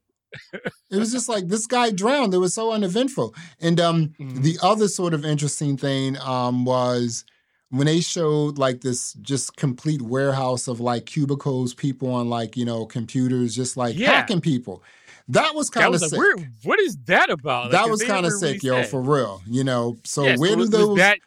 it 0.53 0.97
was 0.97 1.11
just 1.11 1.29
like 1.29 1.49
this 1.49 1.67
guy 1.67 1.91
drowned. 1.91 2.35
It 2.35 2.39
was 2.39 2.55
so 2.55 2.73
uneventful. 2.73 3.35
And 3.61 3.81
um 3.81 4.09
Mhm. 4.21 4.43
the 4.43 4.59
other 4.63 4.87
sort 4.89 5.15
of 5.15 5.25
interesting 5.25 5.77
thing 5.77 6.17
um 6.19 6.65
was 6.65 7.25
when 7.71 7.87
they 7.87 8.01
showed 8.01 8.59
like 8.59 8.81
this 8.81 9.15
just 9.15 9.57
complete 9.57 10.03
warehouse 10.03 10.69
of 10.69 10.81
like 10.81 11.07
cubicles, 11.07 11.73
people 11.75 12.13
on 12.13 12.29
like, 12.29 12.57
you 12.57 12.65
know, 12.65 12.85
computers 12.87 13.55
just 13.55 13.77
like 13.77 13.97
Yeah. 13.97 14.13
hacking 14.13 14.41
people. 14.41 14.83
That 15.29 15.55
was 15.55 15.71
kind 15.71 15.87
of 15.87 15.93
was 15.93 16.13
like, 16.13 16.21
sick. 16.39 16.49
what 16.65 16.81
is 16.81 16.97
that 17.05 17.31
about? 17.31 17.65
Like, 17.65 17.73
that 17.73 17.89
was 17.89 18.03
kind 18.03 18.27
of 18.27 18.33
sick, 18.33 18.63
yo, 18.65 18.83
for 18.83 19.01
real. 19.01 19.41
You 19.47 19.63
know, 19.63 19.97
so 20.05 20.25
Yeah, 20.25 20.37
where 20.37 20.51
do 20.51 20.57
was- 20.57 20.71
was 20.71 20.79
those 20.81 20.99
that 20.99 21.19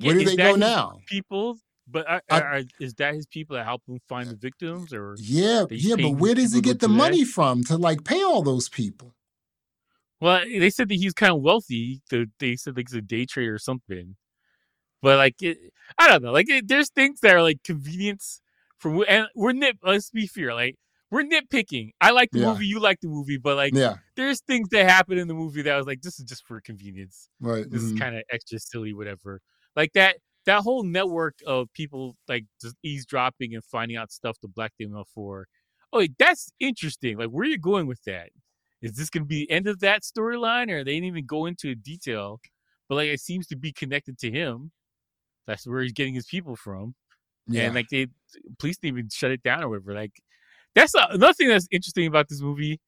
Where 0.00 0.14
do 0.14 0.24
they 0.24 0.34
go 0.36 0.56
now? 0.56 0.98
People, 1.06 1.58
but 1.86 2.04
uh, 2.10 2.20
are, 2.28 2.44
I- 2.44 2.58
are, 2.58 2.62
is 2.80 2.94
that 2.94 3.14
his 3.14 3.26
people 3.26 3.54
that 3.56 3.64
help 3.64 3.82
him 3.88 4.00
find 4.08 4.28
the 4.28 4.34
victims, 4.34 4.92
or 4.92 5.14
Yeah, 5.20 5.64
yeah, 5.70 5.94
but 5.94 6.10
where 6.18 6.34
does 6.34 6.52
he 6.52 6.60
get 6.60 6.80
the 6.80 6.88
do 6.88 6.92
that? 6.92 6.98
money 6.98 7.24
from 7.24 7.62
to 7.64 7.76
like 7.76 8.02
pay 8.04 8.22
all 8.22 8.42
those 8.42 8.68
people? 8.68 9.14
well, 10.20 10.40
they 10.44 10.70
said 10.70 10.88
that 10.88 10.94
he's 10.96 11.12
kind 11.12 11.32
of 11.32 11.42
wealthy. 11.42 12.00
They, 12.10 12.26
they 12.40 12.56
said 12.56 12.76
like 12.76 12.88
he's 12.88 12.96
a 12.98 13.02
day 13.02 13.24
trader 13.26 13.54
or 13.54 13.58
something. 13.58 14.16
But 15.06 15.18
like, 15.18 15.40
it, 15.40 15.58
I 15.98 16.08
don't 16.08 16.20
know. 16.24 16.32
Like, 16.32 16.50
it, 16.50 16.66
there's 16.66 16.90
things 16.90 17.20
that 17.20 17.32
are 17.32 17.42
like 17.42 17.62
convenience 17.62 18.40
from, 18.76 19.04
and 19.06 19.28
we're 19.36 19.52
nit. 19.52 19.76
Let's 19.84 20.10
be 20.10 20.26
fair. 20.26 20.52
Like, 20.52 20.74
we're 21.12 21.22
nitpicking. 21.22 21.90
I 22.00 22.10
like 22.10 22.30
the 22.32 22.40
Yeah. 22.40 22.46
movie, 22.54 22.66
you 22.66 22.80
like 22.80 22.98
the 23.00 23.06
movie, 23.08 23.36
but 23.38 23.54
like, 23.56 23.72
Yeah, 23.72 23.98
there's 24.16 24.40
things 24.40 24.68
that 24.70 24.88
happen 24.90 25.16
in 25.16 25.28
the 25.28 25.34
movie 25.34 25.62
that 25.62 25.72
I 25.72 25.76
was 25.76 25.86
like, 25.86 26.02
this 26.02 26.18
is 26.18 26.24
just 26.24 26.44
for 26.44 26.60
convenience. 26.60 27.28
right. 27.40 27.70
This 27.70 27.82
mhm. 27.84 27.92
is 27.94 28.00
kind 28.00 28.16
of 28.16 28.24
extra 28.32 28.58
silly, 28.58 28.92
whatever. 28.94 29.40
Like 29.76 29.92
that 29.92 30.16
that 30.46 30.62
whole 30.62 30.82
network 30.82 31.36
of 31.46 31.72
people 31.72 32.16
like 32.28 32.46
just 32.60 32.74
eavesdropping 32.82 33.54
and 33.54 33.64
finding 33.64 33.96
out 33.96 34.10
stuff 34.10 34.38
to 34.40 34.48
black 34.48 34.72
them 34.80 34.96
up 34.96 35.06
for. 35.14 35.46
Oh, 35.92 35.98
wait, 35.98 36.14
that's 36.18 36.50
interesting. 36.58 37.16
Like, 37.18 37.28
where 37.30 37.44
are 37.44 37.52
you 37.54 37.58
going 37.58 37.86
with 37.86 38.02
that? 38.06 38.30
Is 38.82 38.94
this 38.96 39.08
going 39.10 39.22
to 39.24 39.28
be 39.28 39.46
the 39.46 39.50
end 39.52 39.68
of 39.68 39.78
that 39.80 40.02
storyline, 40.02 40.70
or 40.70 40.82
they 40.84 40.94
didn't 40.94 41.06
even 41.06 41.26
go 41.26 41.46
into 41.46 41.76
detail? 41.76 42.40
But 42.88 42.96
like, 42.96 43.08
it 43.08 43.20
seems 43.20 43.46
to 43.48 43.56
be 43.56 43.72
connected 43.72 44.18
to 44.18 44.30
him. 44.32 44.72
That's 45.46 45.66
where 45.66 45.82
he's 45.82 45.92
getting 45.92 46.14
his 46.14 46.26
people 46.26 46.56
from 46.56 46.94
yeah. 47.48 47.62
and 47.62 47.74
like 47.74 47.88
they 47.90 48.08
police 48.58 48.78
didn't 48.78 48.98
even 48.98 49.08
shut 49.12 49.30
it 49.30 49.42
down 49.42 49.62
or 49.62 49.68
whatever. 49.68 49.94
Like 49.94 50.12
that's 50.74 50.94
a, 50.94 51.06
another 51.10 51.32
thing 51.32 51.48
that's 51.48 51.68
interesting 51.70 52.06
about 52.06 52.28
this 52.28 52.40
movie. 52.40 52.80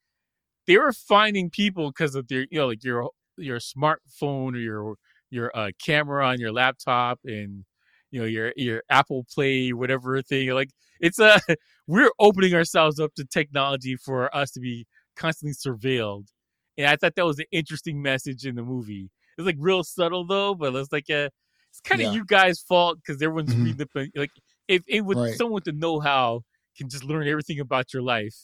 They 0.67 0.77
were 0.77 0.93
finding 0.93 1.51
people 1.51 1.91
because 1.91 2.15
of 2.15 2.29
their, 2.29 2.47
you 2.51 2.59
know, 2.59 2.69
like 2.69 2.85
your 2.85 3.11
your 3.37 3.59
smartphone 3.59 4.55
or 4.55 4.59
your 4.59 4.95
your 5.31 5.57
uh, 5.57 5.71
camera 5.85 6.27
on 6.27 6.41
your 6.41 6.53
laptop 6.53 7.21
and 7.25 7.65
you 8.11 8.21
know 8.21 8.27
your 8.27 8.53
your 8.57 8.83
Apple 8.91 9.25
Play 9.33 9.73
whatever 9.73 10.21
thing. 10.23 10.51
Like 10.51 10.71
it's 11.01 11.19
a 11.19 11.41
we're 11.87 12.11
opening 12.19 12.55
ourselves 12.55 13.01
up 13.01 13.15
to 13.15 13.25
technology 13.25 13.97
for 13.97 14.35
us 14.37 14.51
to 14.53 14.61
be 14.61 14.87
constantly 15.17 15.55
surveilled. 15.55 16.29
And 16.77 16.87
I 16.87 16.97
thought 16.97 17.15
that 17.17 17.27
was 17.27 17.39
an 17.39 17.47
interesting 17.51 18.03
message 18.03 18.45
in 18.45 18.55
the 18.55 18.63
movie. 18.63 19.11
It's 19.37 19.47
like 19.47 19.57
real 19.59 19.85
subtle 19.85 20.27
though, 20.27 20.55
but 20.55 20.75
it's 20.75 20.93
like 20.93 21.09
a 21.11 21.31
it's 21.71 21.81
kind 21.81 22.01
of 22.01 22.09
Yeah. 22.09 22.13
you 22.15 22.25
guys' 22.25 22.61
fault 22.61 22.99
because 22.99 23.21
everyone's 23.23 23.55
Mhm. 23.55 23.65
reading 23.65 23.87
the 23.95 24.11
like 24.17 24.31
if 24.69 24.83
it 24.87 25.03
would 25.03 25.17
Right. 25.17 25.35
someone 25.37 25.55
with 25.55 25.65
the 25.65 25.73
know 25.73 26.01
how 26.01 26.43
can 26.77 26.89
just 26.89 27.05
learn 27.05 27.27
everything 27.29 27.61
about 27.61 27.93
your 27.93 28.03
life. 28.03 28.35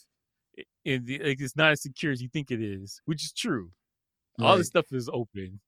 it- 0.85 1.01
like 1.25 1.41
it's 1.41 1.57
not 1.57 1.73
as 1.73 1.83
secure 1.83 2.13
as 2.13 2.23
you 2.23 2.29
think 2.29 2.51
it 2.53 2.61
is, 2.63 3.01
which 3.07 3.25
is 3.25 3.33
true. 3.33 3.73
All 4.39 4.57
this 4.59 4.69
stuff 4.69 4.87
is 4.93 5.09
open. 5.13 5.61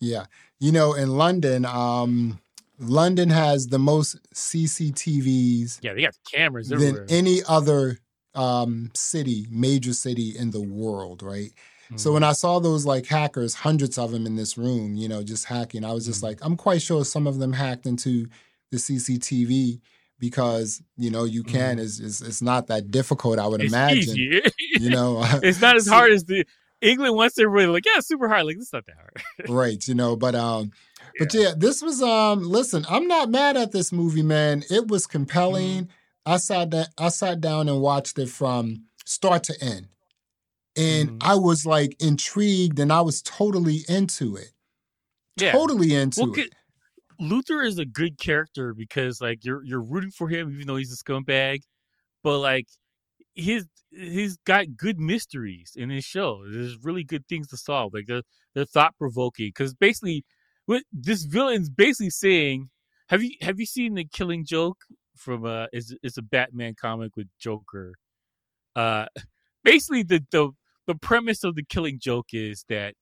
Yeah. 0.00 0.26
You 0.60 0.72
know, 0.72 0.92
in 0.94 1.16
London, 1.16 1.64
um, 1.64 2.40
London 2.78 3.30
has 3.30 3.68
the 3.68 3.78
most 3.78 4.16
CCTVs 4.34 5.78
Yeah, 5.82 5.94
they 5.94 6.02
got 6.02 6.14
cameras 6.30 6.68
than 6.68 7.06
any 7.08 7.42
other 7.48 7.98
um, 8.34 8.90
city, 8.94 9.46
major 9.48 9.94
city 9.94 10.36
in 10.36 10.50
the 10.50 10.60
world, 10.60 11.22
right? 11.22 11.52
So 11.94 12.12
when 12.12 12.24
I 12.24 12.32
saw 12.32 12.58
those 12.58 12.84
like 12.84 13.06
hackers, 13.06 13.54
hundreds 13.54 13.96
of 13.96 14.10
them 14.10 14.26
in 14.26 14.34
this 14.34 14.58
room, 14.58 14.96
you 14.96 15.08
know, 15.08 15.22
just 15.22 15.44
hacking, 15.44 15.84
I 15.84 15.92
was 15.92 16.04
just 16.06 16.20
Mhm. 16.20 16.24
like, 16.24 16.38
I'm 16.42 16.56
quite 16.56 16.82
sure 16.82 17.04
some 17.04 17.26
of 17.28 17.38
them 17.38 17.52
hacked 17.52 17.86
into 17.86 18.26
the 18.72 18.78
CCTV 18.78 19.80
because 20.18 20.82
you 20.96 21.10
know 21.10 21.24
you 21.24 21.42
can. 21.44 21.76
Mhm. 21.76 21.80
Is 21.80 22.00
is 22.00 22.22
it's 22.22 22.42
not 22.42 22.66
that 22.68 22.90
difficult, 22.90 23.38
I 23.38 23.46
would 23.46 23.62
it's 23.62 23.72
imagine. 23.72 24.16
You 24.16 24.90
know, 24.90 25.20
it's 25.42 25.60
not 25.60 25.76
as 25.76 25.86
hard 25.86 26.12
as 26.12 26.24
the 26.24 26.44
England 26.80 27.14
wants 27.14 27.38
everybody 27.38 27.66
like, 27.68 27.86
yeah, 27.86 27.92
it's 27.98 28.08
super 28.08 28.28
hard. 28.28 28.44
Like, 28.46 28.56
this 28.56 28.66
is 28.66 28.72
not 28.72 28.84
that 28.86 28.96
hard. 28.96 29.48
right? 29.48 29.86
You 29.88 29.94
know, 29.94 30.16
but 30.16 30.34
um, 30.34 30.72
but 31.18 31.32
yeah, 31.32 31.52
this 31.56 31.82
was 31.82 32.02
um. 32.02 32.42
Listen, 32.42 32.84
I'm 32.88 33.06
not 33.06 33.30
mad 33.30 33.56
at 33.56 33.72
this 33.72 33.92
movie, 33.92 34.22
man. 34.22 34.64
It 34.70 34.88
was 34.88 35.06
compelling. 35.06 35.84
Mm-hmm. 35.84 36.32
I 36.32 36.36
sat 36.38 36.70
that 36.72 36.88
I 36.98 37.08
sat 37.10 37.40
down 37.40 37.68
and 37.68 37.80
watched 37.80 38.18
it 38.18 38.28
from 38.28 38.82
start 39.04 39.44
to 39.44 39.54
end, 39.62 39.86
and 40.76 41.10
Mhm. 41.10 41.18
I 41.20 41.36
was 41.36 41.66
like 41.66 41.96
intrigued, 42.02 42.78
and 42.78 42.92
I 42.92 43.00
was 43.02 43.22
totally 43.22 43.84
into 43.88 44.36
it. 44.36 44.52
Yeah. 45.40 45.52
Totally 45.52 45.94
into 45.94 46.20
Well, 46.22 46.34
it. 46.36 46.52
Luther 47.20 47.62
is 47.62 47.78
a 47.78 47.86
good 47.86 48.18
character 48.18 48.74
because 48.74 49.20
like 49.20 49.44
you're 49.44 49.64
you're 49.64 49.82
rooting 49.82 50.10
for 50.10 50.28
him 50.28 50.52
even 50.52 50.66
though 50.66 50.76
he's 50.76 50.92
a 50.92 50.96
scumbag, 51.02 51.60
but 52.24 52.38
like 52.40 52.68
his 53.34 53.66
he's 53.90 54.38
got 54.46 54.76
good 54.76 54.98
mysteries 55.00 55.72
in 55.76 55.90
his 55.90 56.04
show. 56.04 56.44
There's 56.50 56.78
really 56.84 57.04
good 57.04 57.26
things 57.28 57.48
to 57.48 57.56
solve. 57.58 57.94
Like 57.94 58.06
they're 58.06 58.22
they're 58.54 58.66
thought 58.66 58.96
provoking 58.98 59.48
because 59.48 59.74
basically 59.74 60.24
what 60.66 60.84
this 60.92 61.24
villain's 61.24 61.70
basically 61.70 62.10
saying. 62.10 62.70
Have 63.08 63.22
you 63.22 63.32
have 63.42 63.60
you 63.60 63.66
seen 63.66 63.94
the 63.94 64.06
Killing 64.06 64.44
Joke 64.46 64.78
from 65.16 65.44
uh 65.46 65.66
it's 65.72 65.94
it's 66.02 66.18
a 66.18 66.22
Batman 66.22 66.74
comic 66.80 67.16
with 67.16 67.28
Joker. 67.40 67.94
Uh 68.74 69.06
basically 69.64 70.02
the 70.02 70.24
the 70.30 70.50
the 70.86 70.94
premise 70.94 71.44
of 71.44 71.54
the 71.54 71.64
Killing 71.64 71.98
Joke 72.00 72.28
is 72.32 72.64
that 72.68 72.94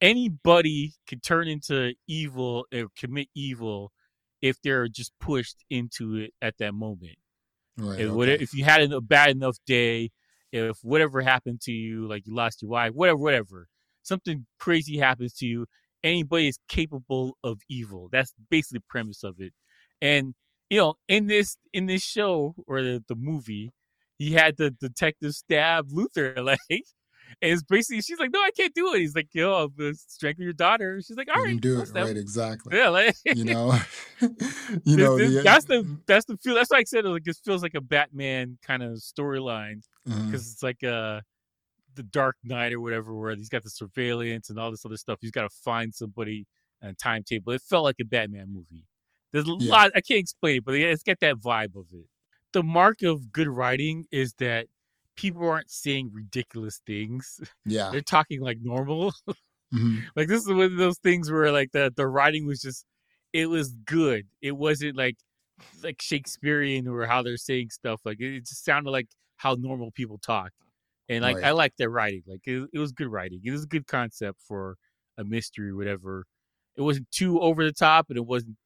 anybody 0.00 0.94
can 1.06 1.20
turn 1.20 1.48
into 1.48 1.94
evil 2.08 2.66
or 2.72 2.86
commit 2.98 3.28
evil 3.34 3.92
if 4.40 4.60
they're 4.62 4.88
just 4.88 5.12
pushed 5.20 5.64
into 5.70 6.16
it 6.16 6.32
at 6.42 6.58
that 6.58 6.74
moment. 6.74 7.16
Right. 7.78 8.00
If, 8.00 8.06
okay. 8.08 8.14
what- 8.14 8.28
if 8.28 8.54
you 8.54 8.64
had 8.64 8.92
a 8.92 9.00
bad 9.00 9.30
enough 9.30 9.56
day, 9.66 10.10
if 10.52 10.78
whatever 10.82 11.22
happened 11.22 11.60
to 11.62 11.72
you, 11.72 12.06
like 12.06 12.26
you 12.26 12.34
lost 12.34 12.60
your 12.60 12.70
wife, 12.70 12.92
whatever, 12.92 13.18
whatever, 13.18 13.68
something 14.02 14.46
crazy 14.58 14.98
happens 14.98 15.32
to 15.34 15.46
you, 15.46 15.66
anybody 16.04 16.48
is 16.48 16.58
capable 16.68 17.38
of 17.42 17.60
evil. 17.70 18.08
That's 18.12 18.34
basically 18.50 18.78
the 18.78 18.84
premise 18.88 19.22
of 19.22 19.36
it. 19.38 19.52
And 20.02 20.34
you 20.68 20.78
know, 20.78 20.94
in 21.08 21.26
this 21.26 21.56
in 21.72 21.86
this 21.86 22.02
show 22.02 22.54
or 22.66 22.82
the, 22.82 23.04
the 23.08 23.14
movie, 23.14 23.72
he 24.18 24.32
had 24.32 24.56
the 24.56 24.70
detective 24.70 25.32
stab 25.32 25.86
Luther, 25.90 26.34
like, 26.42 26.58
and 27.40 27.52
it's 27.52 27.62
basically 27.62 28.00
she's 28.02 28.18
like, 28.18 28.30
"No, 28.32 28.40
I 28.40 28.50
can't 28.56 28.74
do 28.74 28.92
it." 28.94 28.98
He's 29.00 29.14
like, 29.14 29.28
"Yo, 29.32 29.52
I'm 29.64 29.72
gonna 29.78 29.94
strangle 29.94 30.44
your 30.44 30.52
daughter." 30.52 31.00
She's 31.00 31.16
like, 31.16 31.28
"All 31.28 31.36
You 31.40 31.42
right, 31.44 31.50
can 31.52 31.58
do 31.58 31.80
it 31.80 31.90
right, 31.94 32.16
exactly. 32.16 32.76
Yeah, 32.76 32.88
like 32.88 33.16
You 33.24 33.44
know, 33.52 33.78
you 34.84 34.96
know 34.96 35.16
this- 35.18 35.34
the, 35.34 35.40
that's 35.42 35.64
the 35.66 35.98
that's 36.06 36.24
the 36.26 36.36
feel. 36.38 36.54
That's 36.54 36.70
why 36.70 36.78
I 36.78 36.84
said 36.84 37.04
like 37.04 37.24
this 37.24 37.38
feels 37.40 37.62
like 37.62 37.74
a 37.74 37.80
Batman 37.80 38.58
kind 38.62 38.82
of 38.82 38.94
storyline 38.98 39.82
because 40.04 40.52
it's 40.52 40.62
like 40.62 40.82
uh 40.84 41.20
the 41.94 42.02
Dark 42.02 42.36
Knight 42.44 42.72
or 42.72 42.80
whatever, 42.80 43.14
where 43.14 43.34
he's 43.34 43.48
got 43.50 43.62
the 43.62 43.70
surveillance 43.70 44.48
and 44.50 44.58
all 44.58 44.70
this 44.70 44.84
other 44.86 44.96
stuff. 44.96 45.18
He's 45.20 45.30
got 45.30 45.42
to 45.42 45.50
find 45.50 45.94
somebody 45.94 46.46
and 46.80 46.98
timetable. 46.98 47.52
It 47.52 47.60
felt 47.62 47.84
like 47.84 47.96
a 48.00 48.04
Batman 48.04 48.46
movie. 48.50 48.86
There's 49.30 49.46
a 49.46 49.56
Yeah. 49.58 49.70
lot 49.70 49.90
I 49.94 50.00
can't 50.00 50.20
explain 50.20 50.56
it, 50.56 50.64
but 50.64 50.74
it's 50.74 51.02
got 51.02 51.20
that 51.20 51.36
vibe 51.36 51.76
of 51.76 51.86
it. 51.92 52.06
The 52.52 52.62
mark 52.62 53.02
of 53.02 53.32
good 53.32 53.48
writing 53.48 54.06
is 54.10 54.34
that 54.34 54.66
people 55.16 55.48
aren't 55.48 55.70
saying 55.70 56.10
ridiculous 56.12 56.80
things. 56.86 57.40
yeah. 57.66 57.90
They're 57.90 58.00
talking 58.00 58.40
like 58.40 58.58
normal. 58.62 59.12
Mhm. 59.74 60.02
like 60.14 60.28
this 60.28 60.42
is 60.42 60.48
one 60.48 60.60
of 60.60 60.76
those 60.76 60.98
things 60.98 61.30
where 61.30 61.50
like 61.50 61.72
the 61.72 61.90
the 61.96 62.06
writing 62.06 62.46
was 62.46 62.60
just 62.60 62.84
it 63.32 63.46
was 63.46 63.72
good. 63.86 64.26
It 64.42 64.52
wasn't 64.52 64.98
like 64.98 65.16
like 65.82 66.02
Shakespearean 66.02 66.86
or 66.86 67.06
how 67.06 67.22
they're 67.22 67.38
saying 67.38 67.70
stuff. 67.70 68.02
Like 68.04 68.20
it, 68.20 68.34
it 68.36 68.40
just 68.46 68.66
sounded 68.66 68.90
like 68.90 69.08
how 69.36 69.54
normal 69.58 69.90
people 69.90 70.18
talk. 70.18 70.52
And 71.08 71.22
like. 71.22 71.42
I 71.42 71.52
like 71.52 71.74
their 71.78 71.88
writing. 71.88 72.22
Like 72.26 72.42
it, 72.44 72.68
it 72.74 72.78
was 72.78 72.92
good 72.92 73.08
writing. 73.08 73.40
It 73.44 73.50
was 73.50 73.64
a 73.64 73.66
good 73.66 73.86
concept 73.86 74.42
for 74.46 74.76
a 75.16 75.24
mystery, 75.24 75.70
or 75.70 75.76
whatever. 75.76 76.26
It 76.76 76.82
wasn't 76.82 77.10
too 77.10 77.40
over 77.40 77.64
the 77.64 77.72
top, 77.72 78.06
and 78.10 78.18
it 78.18 78.26
wasn't 78.26 78.56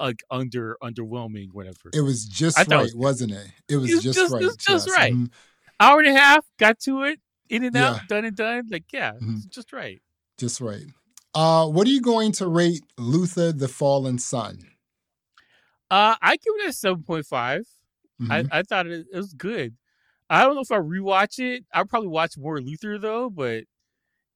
like 0.00 0.22
under 0.30 0.78
underwhelming, 0.82 1.48
whatever. 1.52 1.90
It 1.92 2.00
was 2.00 2.24
just 2.24 2.58
I 2.58 2.64
thought 2.64 2.72
it 2.72 2.76
right, 2.76 2.94
was- 2.96 3.20
not 3.20 3.30
it? 3.40 3.46
It 3.68 3.76
was 3.76 3.90
It 3.90 3.94
was 3.96 4.04
just, 4.04 4.18
just- 4.18 4.32
right. 4.32 4.42
it 4.42 4.46
was 4.46 4.56
just 4.56 4.86
yes. 4.88 4.96
right. 4.96 5.12
Mhm. 5.12 5.30
Hour 5.78 6.00
and 6.00 6.08
a 6.08 6.18
half, 6.18 6.46
got 6.58 6.78
to 6.80 7.02
it, 7.04 7.20
in 7.48 7.64
and 7.64 7.76
out, 7.76 7.96
Yeah. 7.96 8.02
done 8.08 8.24
and 8.24 8.36
done. 8.36 8.68
Like 8.70 8.84
yeah, 8.92 9.12
Mhm. 9.20 9.48
just 9.50 9.72
right. 9.72 10.00
Just 10.38 10.60
right. 10.60 10.86
Uh, 11.34 11.66
what 11.68 11.86
are 11.86 11.90
you 11.90 12.00
going 12.00 12.32
to 12.32 12.48
rate 12.48 12.82
Luther 12.98 13.52
the 13.52 13.68
Fallen 13.68 14.18
Sun? 14.18 14.70
Uh, 15.90 16.16
I 16.20 16.36
give 16.36 16.52
it 16.64 16.68
a 16.70 16.72
seven 16.72 17.02
point 17.02 17.26
five. 17.26 17.62
Mhm. 18.20 18.48
I, 18.52 18.58
I 18.58 18.62
thought 18.62 18.86
it, 18.86 19.06
it 19.12 19.16
was 19.16 19.34
good. 19.34 19.76
I 20.28 20.42
don't 20.42 20.54
know 20.56 20.62
if 20.62 20.72
I 20.72 20.78
rewatch 20.78 21.38
it. 21.38 21.64
I'll 21.72 21.84
probably 21.86 22.08
watch 22.08 22.36
more 22.36 22.60
Luther 22.60 22.98
though, 22.98 23.30
but 23.30 23.64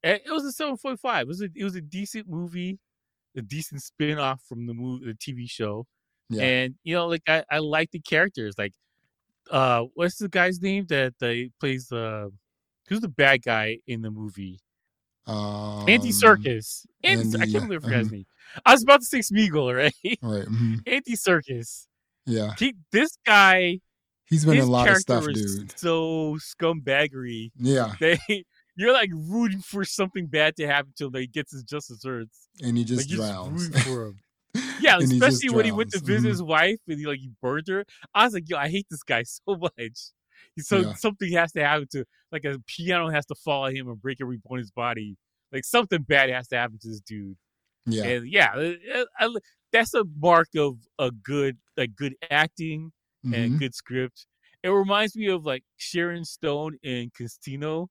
it, 0.02 0.22
it 0.26 0.30
was 0.30 0.44
a 0.44 0.52
seven 0.52 0.76
point 0.76 1.00
five. 1.00 1.22
It 1.22 1.28
was 1.28 1.40
a 1.42 1.48
it 1.54 1.64
was 1.64 1.74
a 1.74 1.80
decent 1.80 2.28
movie, 2.28 2.78
a 3.36 3.42
decent 3.42 3.82
spin 3.82 4.18
off 4.18 4.42
from 4.48 4.66
the 4.66 4.74
movie, 4.74 5.06
the 5.06 5.14
TV 5.14 5.48
show, 5.50 5.86
yeah. 6.28 6.42
and 6.42 6.74
you 6.84 6.94
know, 6.94 7.06
like 7.08 7.22
I, 7.26 7.44
I 7.50 7.58
like 7.58 7.90
the 7.90 8.00
characters. 8.00 8.54
Like, 8.58 8.74
uh, 9.50 9.84
what's 9.94 10.18
the 10.18 10.28
guy's 10.28 10.60
name 10.60 10.86
that 10.88 11.14
that 11.20 11.50
plays 11.60 11.90
uh, 11.92 12.28
who's 12.88 13.00
the 13.00 13.08
bad 13.08 13.42
guy 13.42 13.78
in 13.86 14.02
the 14.02 14.10
movie? 14.10 14.60
um, 15.26 15.84
Andy 15.88 16.10
Serkis. 16.10 16.86
Andy, 17.04 17.36
I 17.38 17.46
can't 17.46 17.66
believe 17.66 17.84
I 17.84 17.86
forgot 17.86 17.98
his 17.98 18.08
mhm. 18.08 18.12
name. 18.12 18.26
I 18.64 18.72
was 18.72 18.82
about 18.82 19.00
to 19.00 19.06
say 19.06 19.18
Smeagol, 19.20 19.74
right? 19.76 20.18
Right. 20.22 20.46
mhm. 20.46 20.80
Andy 20.86 21.12
Serkis. 21.14 21.86
Yeah. 22.26 22.52
He, 22.58 22.74
this 22.92 23.16
guy 23.26 23.80
He's 24.26 24.44
been 24.44 24.58
a 24.58 24.64
lot 24.64 24.88
of 24.88 24.96
stuff, 24.98 25.24
dude. 25.26 25.76
so 25.76 26.36
scumbaggery. 26.38 27.50
Yeah. 27.58 27.94
They 27.98 28.18
you're 28.76 28.92
like 28.92 29.10
rooting 29.12 29.60
for 29.60 29.84
something 29.84 30.26
bad 30.26 30.56
to 30.56 30.66
happen 30.66 30.92
till 30.96 31.10
he 31.10 31.26
gets 31.26 31.52
his 31.52 31.64
just 31.64 31.88
desserts. 31.88 32.48
And 32.62 32.78
he 32.78 32.84
just 32.84 33.10
you're 33.10 33.18
drowns. 33.18 33.68
just 33.68 33.86
rooting 33.86 33.94
for 33.94 34.06
him. 34.06 34.18
Yeah, 34.84 34.98
And 35.00 35.10
he 35.10 35.18
especially 35.18 35.50
when 35.50 35.64
he 35.64 35.72
went 35.72 35.90
to 35.92 36.00
visit 36.00 36.26
Mhm. 36.26 36.30
his 36.30 36.42
wife 36.42 36.78
and 36.88 36.98
he 36.98 37.06
like 37.06 37.18
he 37.20 37.30
burned 37.42 37.68
her. 37.68 37.84
I 38.14 38.24
was 38.24 38.34
like, 38.34 38.48
yo, 38.48 38.56
I 38.58 38.68
hate 38.68 38.86
this 38.90 39.02
guy 39.02 39.22
so 39.24 39.56
much. 39.56 39.98
So 40.60 40.78
Yeah. 40.80 40.94
something 40.94 41.32
has 41.32 41.52
to 41.52 41.64
happen 41.64 41.86
to 41.92 42.04
like 42.32 42.44
a 42.44 42.58
piano 42.66 43.08
has 43.10 43.26
to 43.26 43.34
fall 43.34 43.64
on 43.64 43.74
him 43.76 43.88
and 43.88 44.00
break 44.00 44.18
every 44.20 44.38
bone 44.38 44.58
in 44.58 44.62
his 44.62 44.70
body. 44.70 45.16
Like 45.52 45.64
something 45.64 46.02
bad 46.02 46.30
has 46.30 46.48
to 46.48 46.56
happen 46.56 46.78
to 46.82 46.88
this 46.88 47.00
dude. 47.00 47.36
Yeah. 47.86 48.04
And 48.04 48.28
yeah, 48.30 48.52
uh, 48.54 49.04
I- 49.20 49.26
I- 49.26 49.36
that's 49.72 49.94
a 49.94 50.04
mark 50.18 50.48
of 50.56 50.78
a 50.98 51.10
good 51.12 51.58
like 51.76 51.94
good 51.96 52.14
acting 52.30 52.92
Mhm. 53.26 53.36
and 53.36 53.58
good 53.58 53.74
script. 53.74 54.26
It 54.62 54.68
reminds 54.70 55.16
me 55.16 55.28
of 55.28 55.44
like 55.46 55.64
Sharon 55.76 56.24
Stone 56.24 56.78
and 56.84 57.12
Casino 57.14 57.88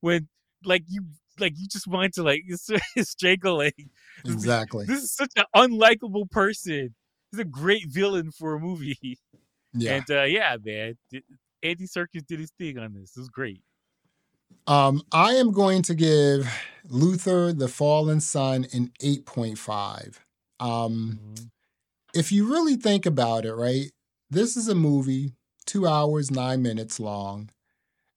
when 0.00 0.28
like 0.64 0.84
you 0.88 1.04
like 1.38 1.54
you 1.56 1.66
just 1.68 1.86
want 1.86 2.14
to 2.14 2.22
like 2.22 2.42
strangle 2.98 3.58
like 3.58 3.76
Exactly. 4.24 4.86
this 4.86 5.02
is 5.02 5.12
such 5.14 5.32
an 5.36 5.44
unlikable 5.54 6.30
person. 6.30 6.94
He's 7.30 7.40
a 7.40 7.44
great 7.44 7.86
villain 7.88 8.30
for 8.30 8.54
a 8.54 8.60
movie. 8.60 9.18
Yeah. 9.74 9.94
And 9.94 10.10
uh, 10.10 10.22
yeah, 10.24 10.56
man, 10.62 10.98
Andy 11.62 11.86
Serkis 11.86 12.26
did 12.26 12.38
his 12.40 12.50
thing 12.58 12.76
on 12.76 12.92
this. 12.92 13.16
It 13.16 13.20
was 13.20 13.30
great. 13.30 13.62
Um, 14.66 15.02
I 15.12 15.32
am 15.32 15.50
going 15.50 15.80
to 15.82 15.94
give 15.94 16.46
Luther 16.84 17.54
the 17.54 17.68
Fallen 17.68 18.20
Sun 18.20 18.66
an 18.74 18.92
8.5. 19.00 20.20
Um, 20.60 21.20
Mhm. 21.34 21.50
if 22.14 22.30
you 22.30 22.50
really 22.52 22.76
think 22.76 23.06
about 23.06 23.46
it, 23.46 23.54
right, 23.54 23.90
this 24.30 24.56
is 24.58 24.68
a 24.68 24.74
movie, 24.74 25.32
two 25.64 25.86
hours, 25.86 26.30
nine 26.30 26.60
minutes 26.62 27.00
long. 27.00 27.48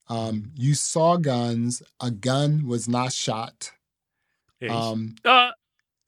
Um, 0.07 0.51
you 0.55 0.73
saw 0.75 1.17
guns, 1.17 1.81
a 1.99 2.11
gun 2.11 2.67
was 2.67 2.87
not 2.87 3.11
shot. 3.11 3.71
Um, 4.69 5.15
uh, 5.23 5.51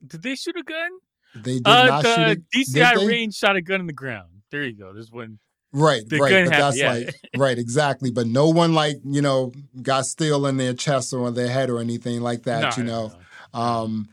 did 0.06 0.22
they 0.22 0.34
shoot 0.34 0.56
a 0.56 0.62
gun? 0.62 0.90
they 1.34 1.54
did 1.58 1.66
Uh, 1.66 1.86
not 1.86 2.04
shoot 2.04 2.42
the. 2.52 2.58
DCI 2.64 2.94
Did 2.94 3.06
range 3.08 3.34
shot 3.34 3.56
a 3.56 3.60
gun 3.62 3.80
in 3.80 3.86
the 3.86 3.92
ground. 3.92 4.28
There 4.50 4.64
you 4.64 4.72
go. 4.72 4.92
There's 4.92 5.12
one. 5.12 5.38
Right, 5.72 6.02
right. 6.10 6.44
But 6.44 6.50
that's 6.50 6.78
yeah. 6.78 6.92
like 6.92 7.14
right, 7.36 7.58
exactly. 7.58 8.10
But 8.10 8.26
no 8.26 8.48
one 8.48 8.72
like, 8.72 9.00
you 9.04 9.20
know, 9.20 9.52
got 9.82 10.06
steel 10.06 10.46
in 10.46 10.56
their 10.56 10.72
chest 10.72 11.12
or 11.12 11.26
on 11.26 11.34
their 11.34 11.48
head 11.50 11.68
or 11.68 11.78
anything 11.80 12.22
like 12.22 12.44
that, 12.44 12.76
No, 12.76 12.82
you 12.82 12.88
know. 12.88 13.12
no. 13.52 13.60
Um, 13.60 14.08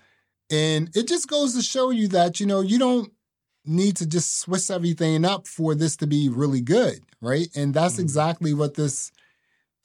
and 0.51 0.89
it 0.95 1.07
just 1.07 1.27
goes 1.29 1.55
to 1.55 1.61
show 1.61 1.91
you 1.91 2.09
that, 2.09 2.39
you 2.41 2.45
know, 2.45 2.59
you 2.59 2.77
don't 2.77 3.11
need 3.63 3.95
to 3.97 4.05
just 4.05 4.39
Swiss 4.41 4.69
everything 4.69 5.23
up 5.25 5.47
for 5.47 5.73
this 5.73 5.95
to 5.97 6.07
be 6.07 6.27
really 6.29 6.61
good, 6.61 6.99
right? 7.21 7.47
And 7.55 7.73
that's 7.73 7.95
Mhm. 7.95 7.99
exactly 7.99 8.53
what 8.53 8.73
this, 8.75 9.11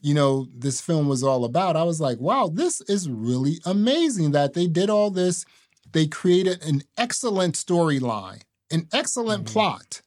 you 0.01 0.15
know, 0.15 0.47
this 0.55 0.81
film 0.81 1.09
was 1.09 1.23
all 1.23 1.45
about. 1.45 1.77
I 1.77 1.83
was 1.83 2.01
like, 2.01 2.19
wow, 2.19 2.51
this 2.53 2.81
is 2.83 3.09
really 3.09 3.59
amazing 3.65 4.33
that 4.33 4.55
they 4.55 4.67
did 4.67 4.91
all 4.91 5.11
this. 5.11 5.45
They 5.93 6.07
created 6.07 6.63
an 6.65 6.83
excellent 6.97 7.55
storyline, 7.55 8.43
an 8.71 8.89
excellent 8.93 9.45
Mhm. 9.45 9.53
plot, 9.53 10.03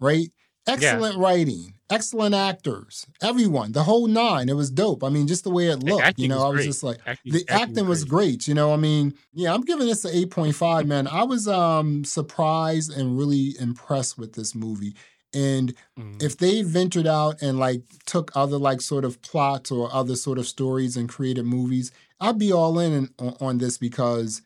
right? 0.00 0.30
Excellent 0.66 1.16
writing, 1.18 1.74
excellent 1.90 2.36
actors, 2.36 3.04
everyone, 3.20 3.72
the 3.72 3.82
whole 3.82 4.06
nine. 4.06 4.48
It 4.48 4.54
was 4.54 4.70
dope. 4.70 5.02
I 5.02 5.08
mean, 5.08 5.26
just 5.26 5.42
the 5.42 5.50
way 5.50 5.66
it 5.66 5.82
looked, 5.82 6.18
you 6.20 6.28
know, 6.28 6.40
I 6.40 6.48
was 6.50 6.58
great. 6.58 6.66
just 6.66 6.82
like, 6.84 6.98
Acting, 7.04 7.32
the 7.32 7.44
acting 7.48 7.88
was 7.88 8.04
great. 8.04 8.46
You 8.46 8.54
know, 8.54 8.72
I 8.72 8.76
mean, 8.76 9.14
yeah, 9.32 9.52
I'm 9.52 9.62
giving 9.62 9.88
this 9.88 10.04
an 10.04 10.14
8.5, 10.14 10.86
man. 10.86 11.08
I 11.08 11.24
was 11.24 11.48
um 11.48 12.04
surprised 12.04 12.92
and 12.96 13.18
really 13.18 13.56
impressed 13.58 14.16
with 14.18 14.34
this 14.34 14.54
movie. 14.54 14.94
And 15.34 15.74
Mhm. 15.98 16.22
if 16.22 16.36
they 16.36 16.62
ventured 16.62 17.06
out 17.06 17.40
and 17.42 17.58
like 17.58 17.82
took 18.06 18.30
other 18.34 18.58
like 18.58 18.80
sort 18.80 19.04
of 19.04 19.20
plots 19.22 19.70
or 19.70 19.92
other 19.92 20.16
sort 20.16 20.38
of 20.38 20.46
stories 20.46 20.96
and 20.96 21.08
created 21.08 21.44
movies, 21.44 21.90
I'd 22.20 22.38
be 22.38 22.52
all 22.52 22.78
in 22.78 23.08
on, 23.18 23.36
on 23.40 23.58
this 23.58 23.78
because 23.78 24.42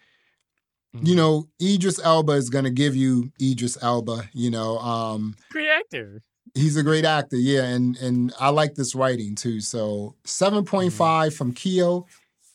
you 0.95 1.13
Mhm. 1.13 1.17
know 1.17 1.49
Idris 1.61 1.99
Elba 2.03 2.33
is 2.33 2.49
gonna 2.51 2.71
give 2.71 2.97
you 2.97 3.31
Idris 3.41 3.77
Elba. 3.83 4.31
You 4.33 4.51
know, 4.51 4.79
um, 4.79 5.37
great 5.51 5.69
actor. 5.69 6.23
he's 6.55 6.77
a 6.77 6.83
great 6.83 7.05
actor, 7.05 7.37
yeah, 7.37 7.65
and 7.65 7.97
and 7.99 8.33
I 8.41 8.49
like 8.51 8.75
this 8.77 8.95
writing 8.95 9.35
too. 9.35 9.61
So 9.61 10.15
seven 10.25 10.65
point 10.65 10.93
five 10.93 11.35
from 11.35 11.53
Keo, 11.53 12.07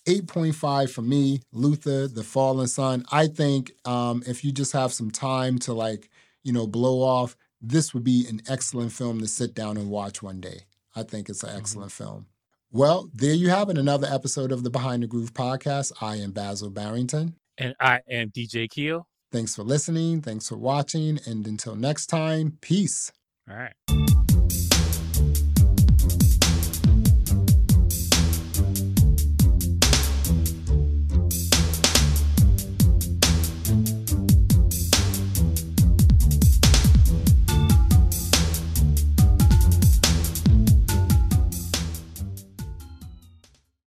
eight 0.08 0.26
point 0.28 0.56
five 0.56 0.92
from 0.92 1.08
me, 1.08 1.42
Luther, 1.52 2.08
The 2.08 2.24
Fallen 2.24 2.68
Sun. 2.68 3.06
I 3.12 3.28
think 3.28 3.74
um, 3.86 4.24
if 4.26 4.44
you 4.44 4.52
just 4.52 4.72
have 4.72 4.92
some 4.92 5.12
time 5.12 5.60
to 5.60 5.74
like 5.74 6.10
you 6.44 6.52
know 6.52 6.66
blow 6.66 7.02
off, 7.04 7.36
this 7.62 7.94
would 7.94 8.04
be 8.04 8.26
an 8.28 8.42
excellent 8.50 8.92
film 8.92 9.20
to 9.20 9.28
sit 9.28 9.54
down 9.54 9.78
and 9.78 9.90
watch 9.90 10.22
one 10.22 10.42
day. 10.42 10.62
I 10.96 11.04
think 11.04 11.30
it's 11.30 11.44
an 11.44 11.50
mm-hmm. 11.50 11.58
excellent 11.60 11.92
film. 11.92 12.28
Well, 12.72 13.10
there 13.14 13.34
you 13.34 13.50
have 13.50 13.70
it. 13.70 13.78
Another 13.78 14.08
episode 14.10 14.52
of 14.52 14.64
the 14.64 14.70
Behind 14.70 15.04
the 15.04 15.08
Groove 15.08 15.34
podcast. 15.34 15.92
I 16.02 16.16
am 16.16 16.32
Basil 16.32 16.70
Barrington. 16.70 17.36
And 17.58 17.76
I 17.80 18.00
am 18.10 18.30
DJ 18.30 18.70
Keo. 18.70 19.06
Thanks 19.32 19.56
for 19.56 19.64
listening. 19.64 20.22
Thanks 20.22 20.50
for 20.50 20.58
watching. 20.58 21.20
And 21.26 21.46
until 21.48 21.76
next 21.76 22.08
time, 22.08 22.58
peace. 22.62 23.12
All 23.50 23.58
right. 23.58 24.21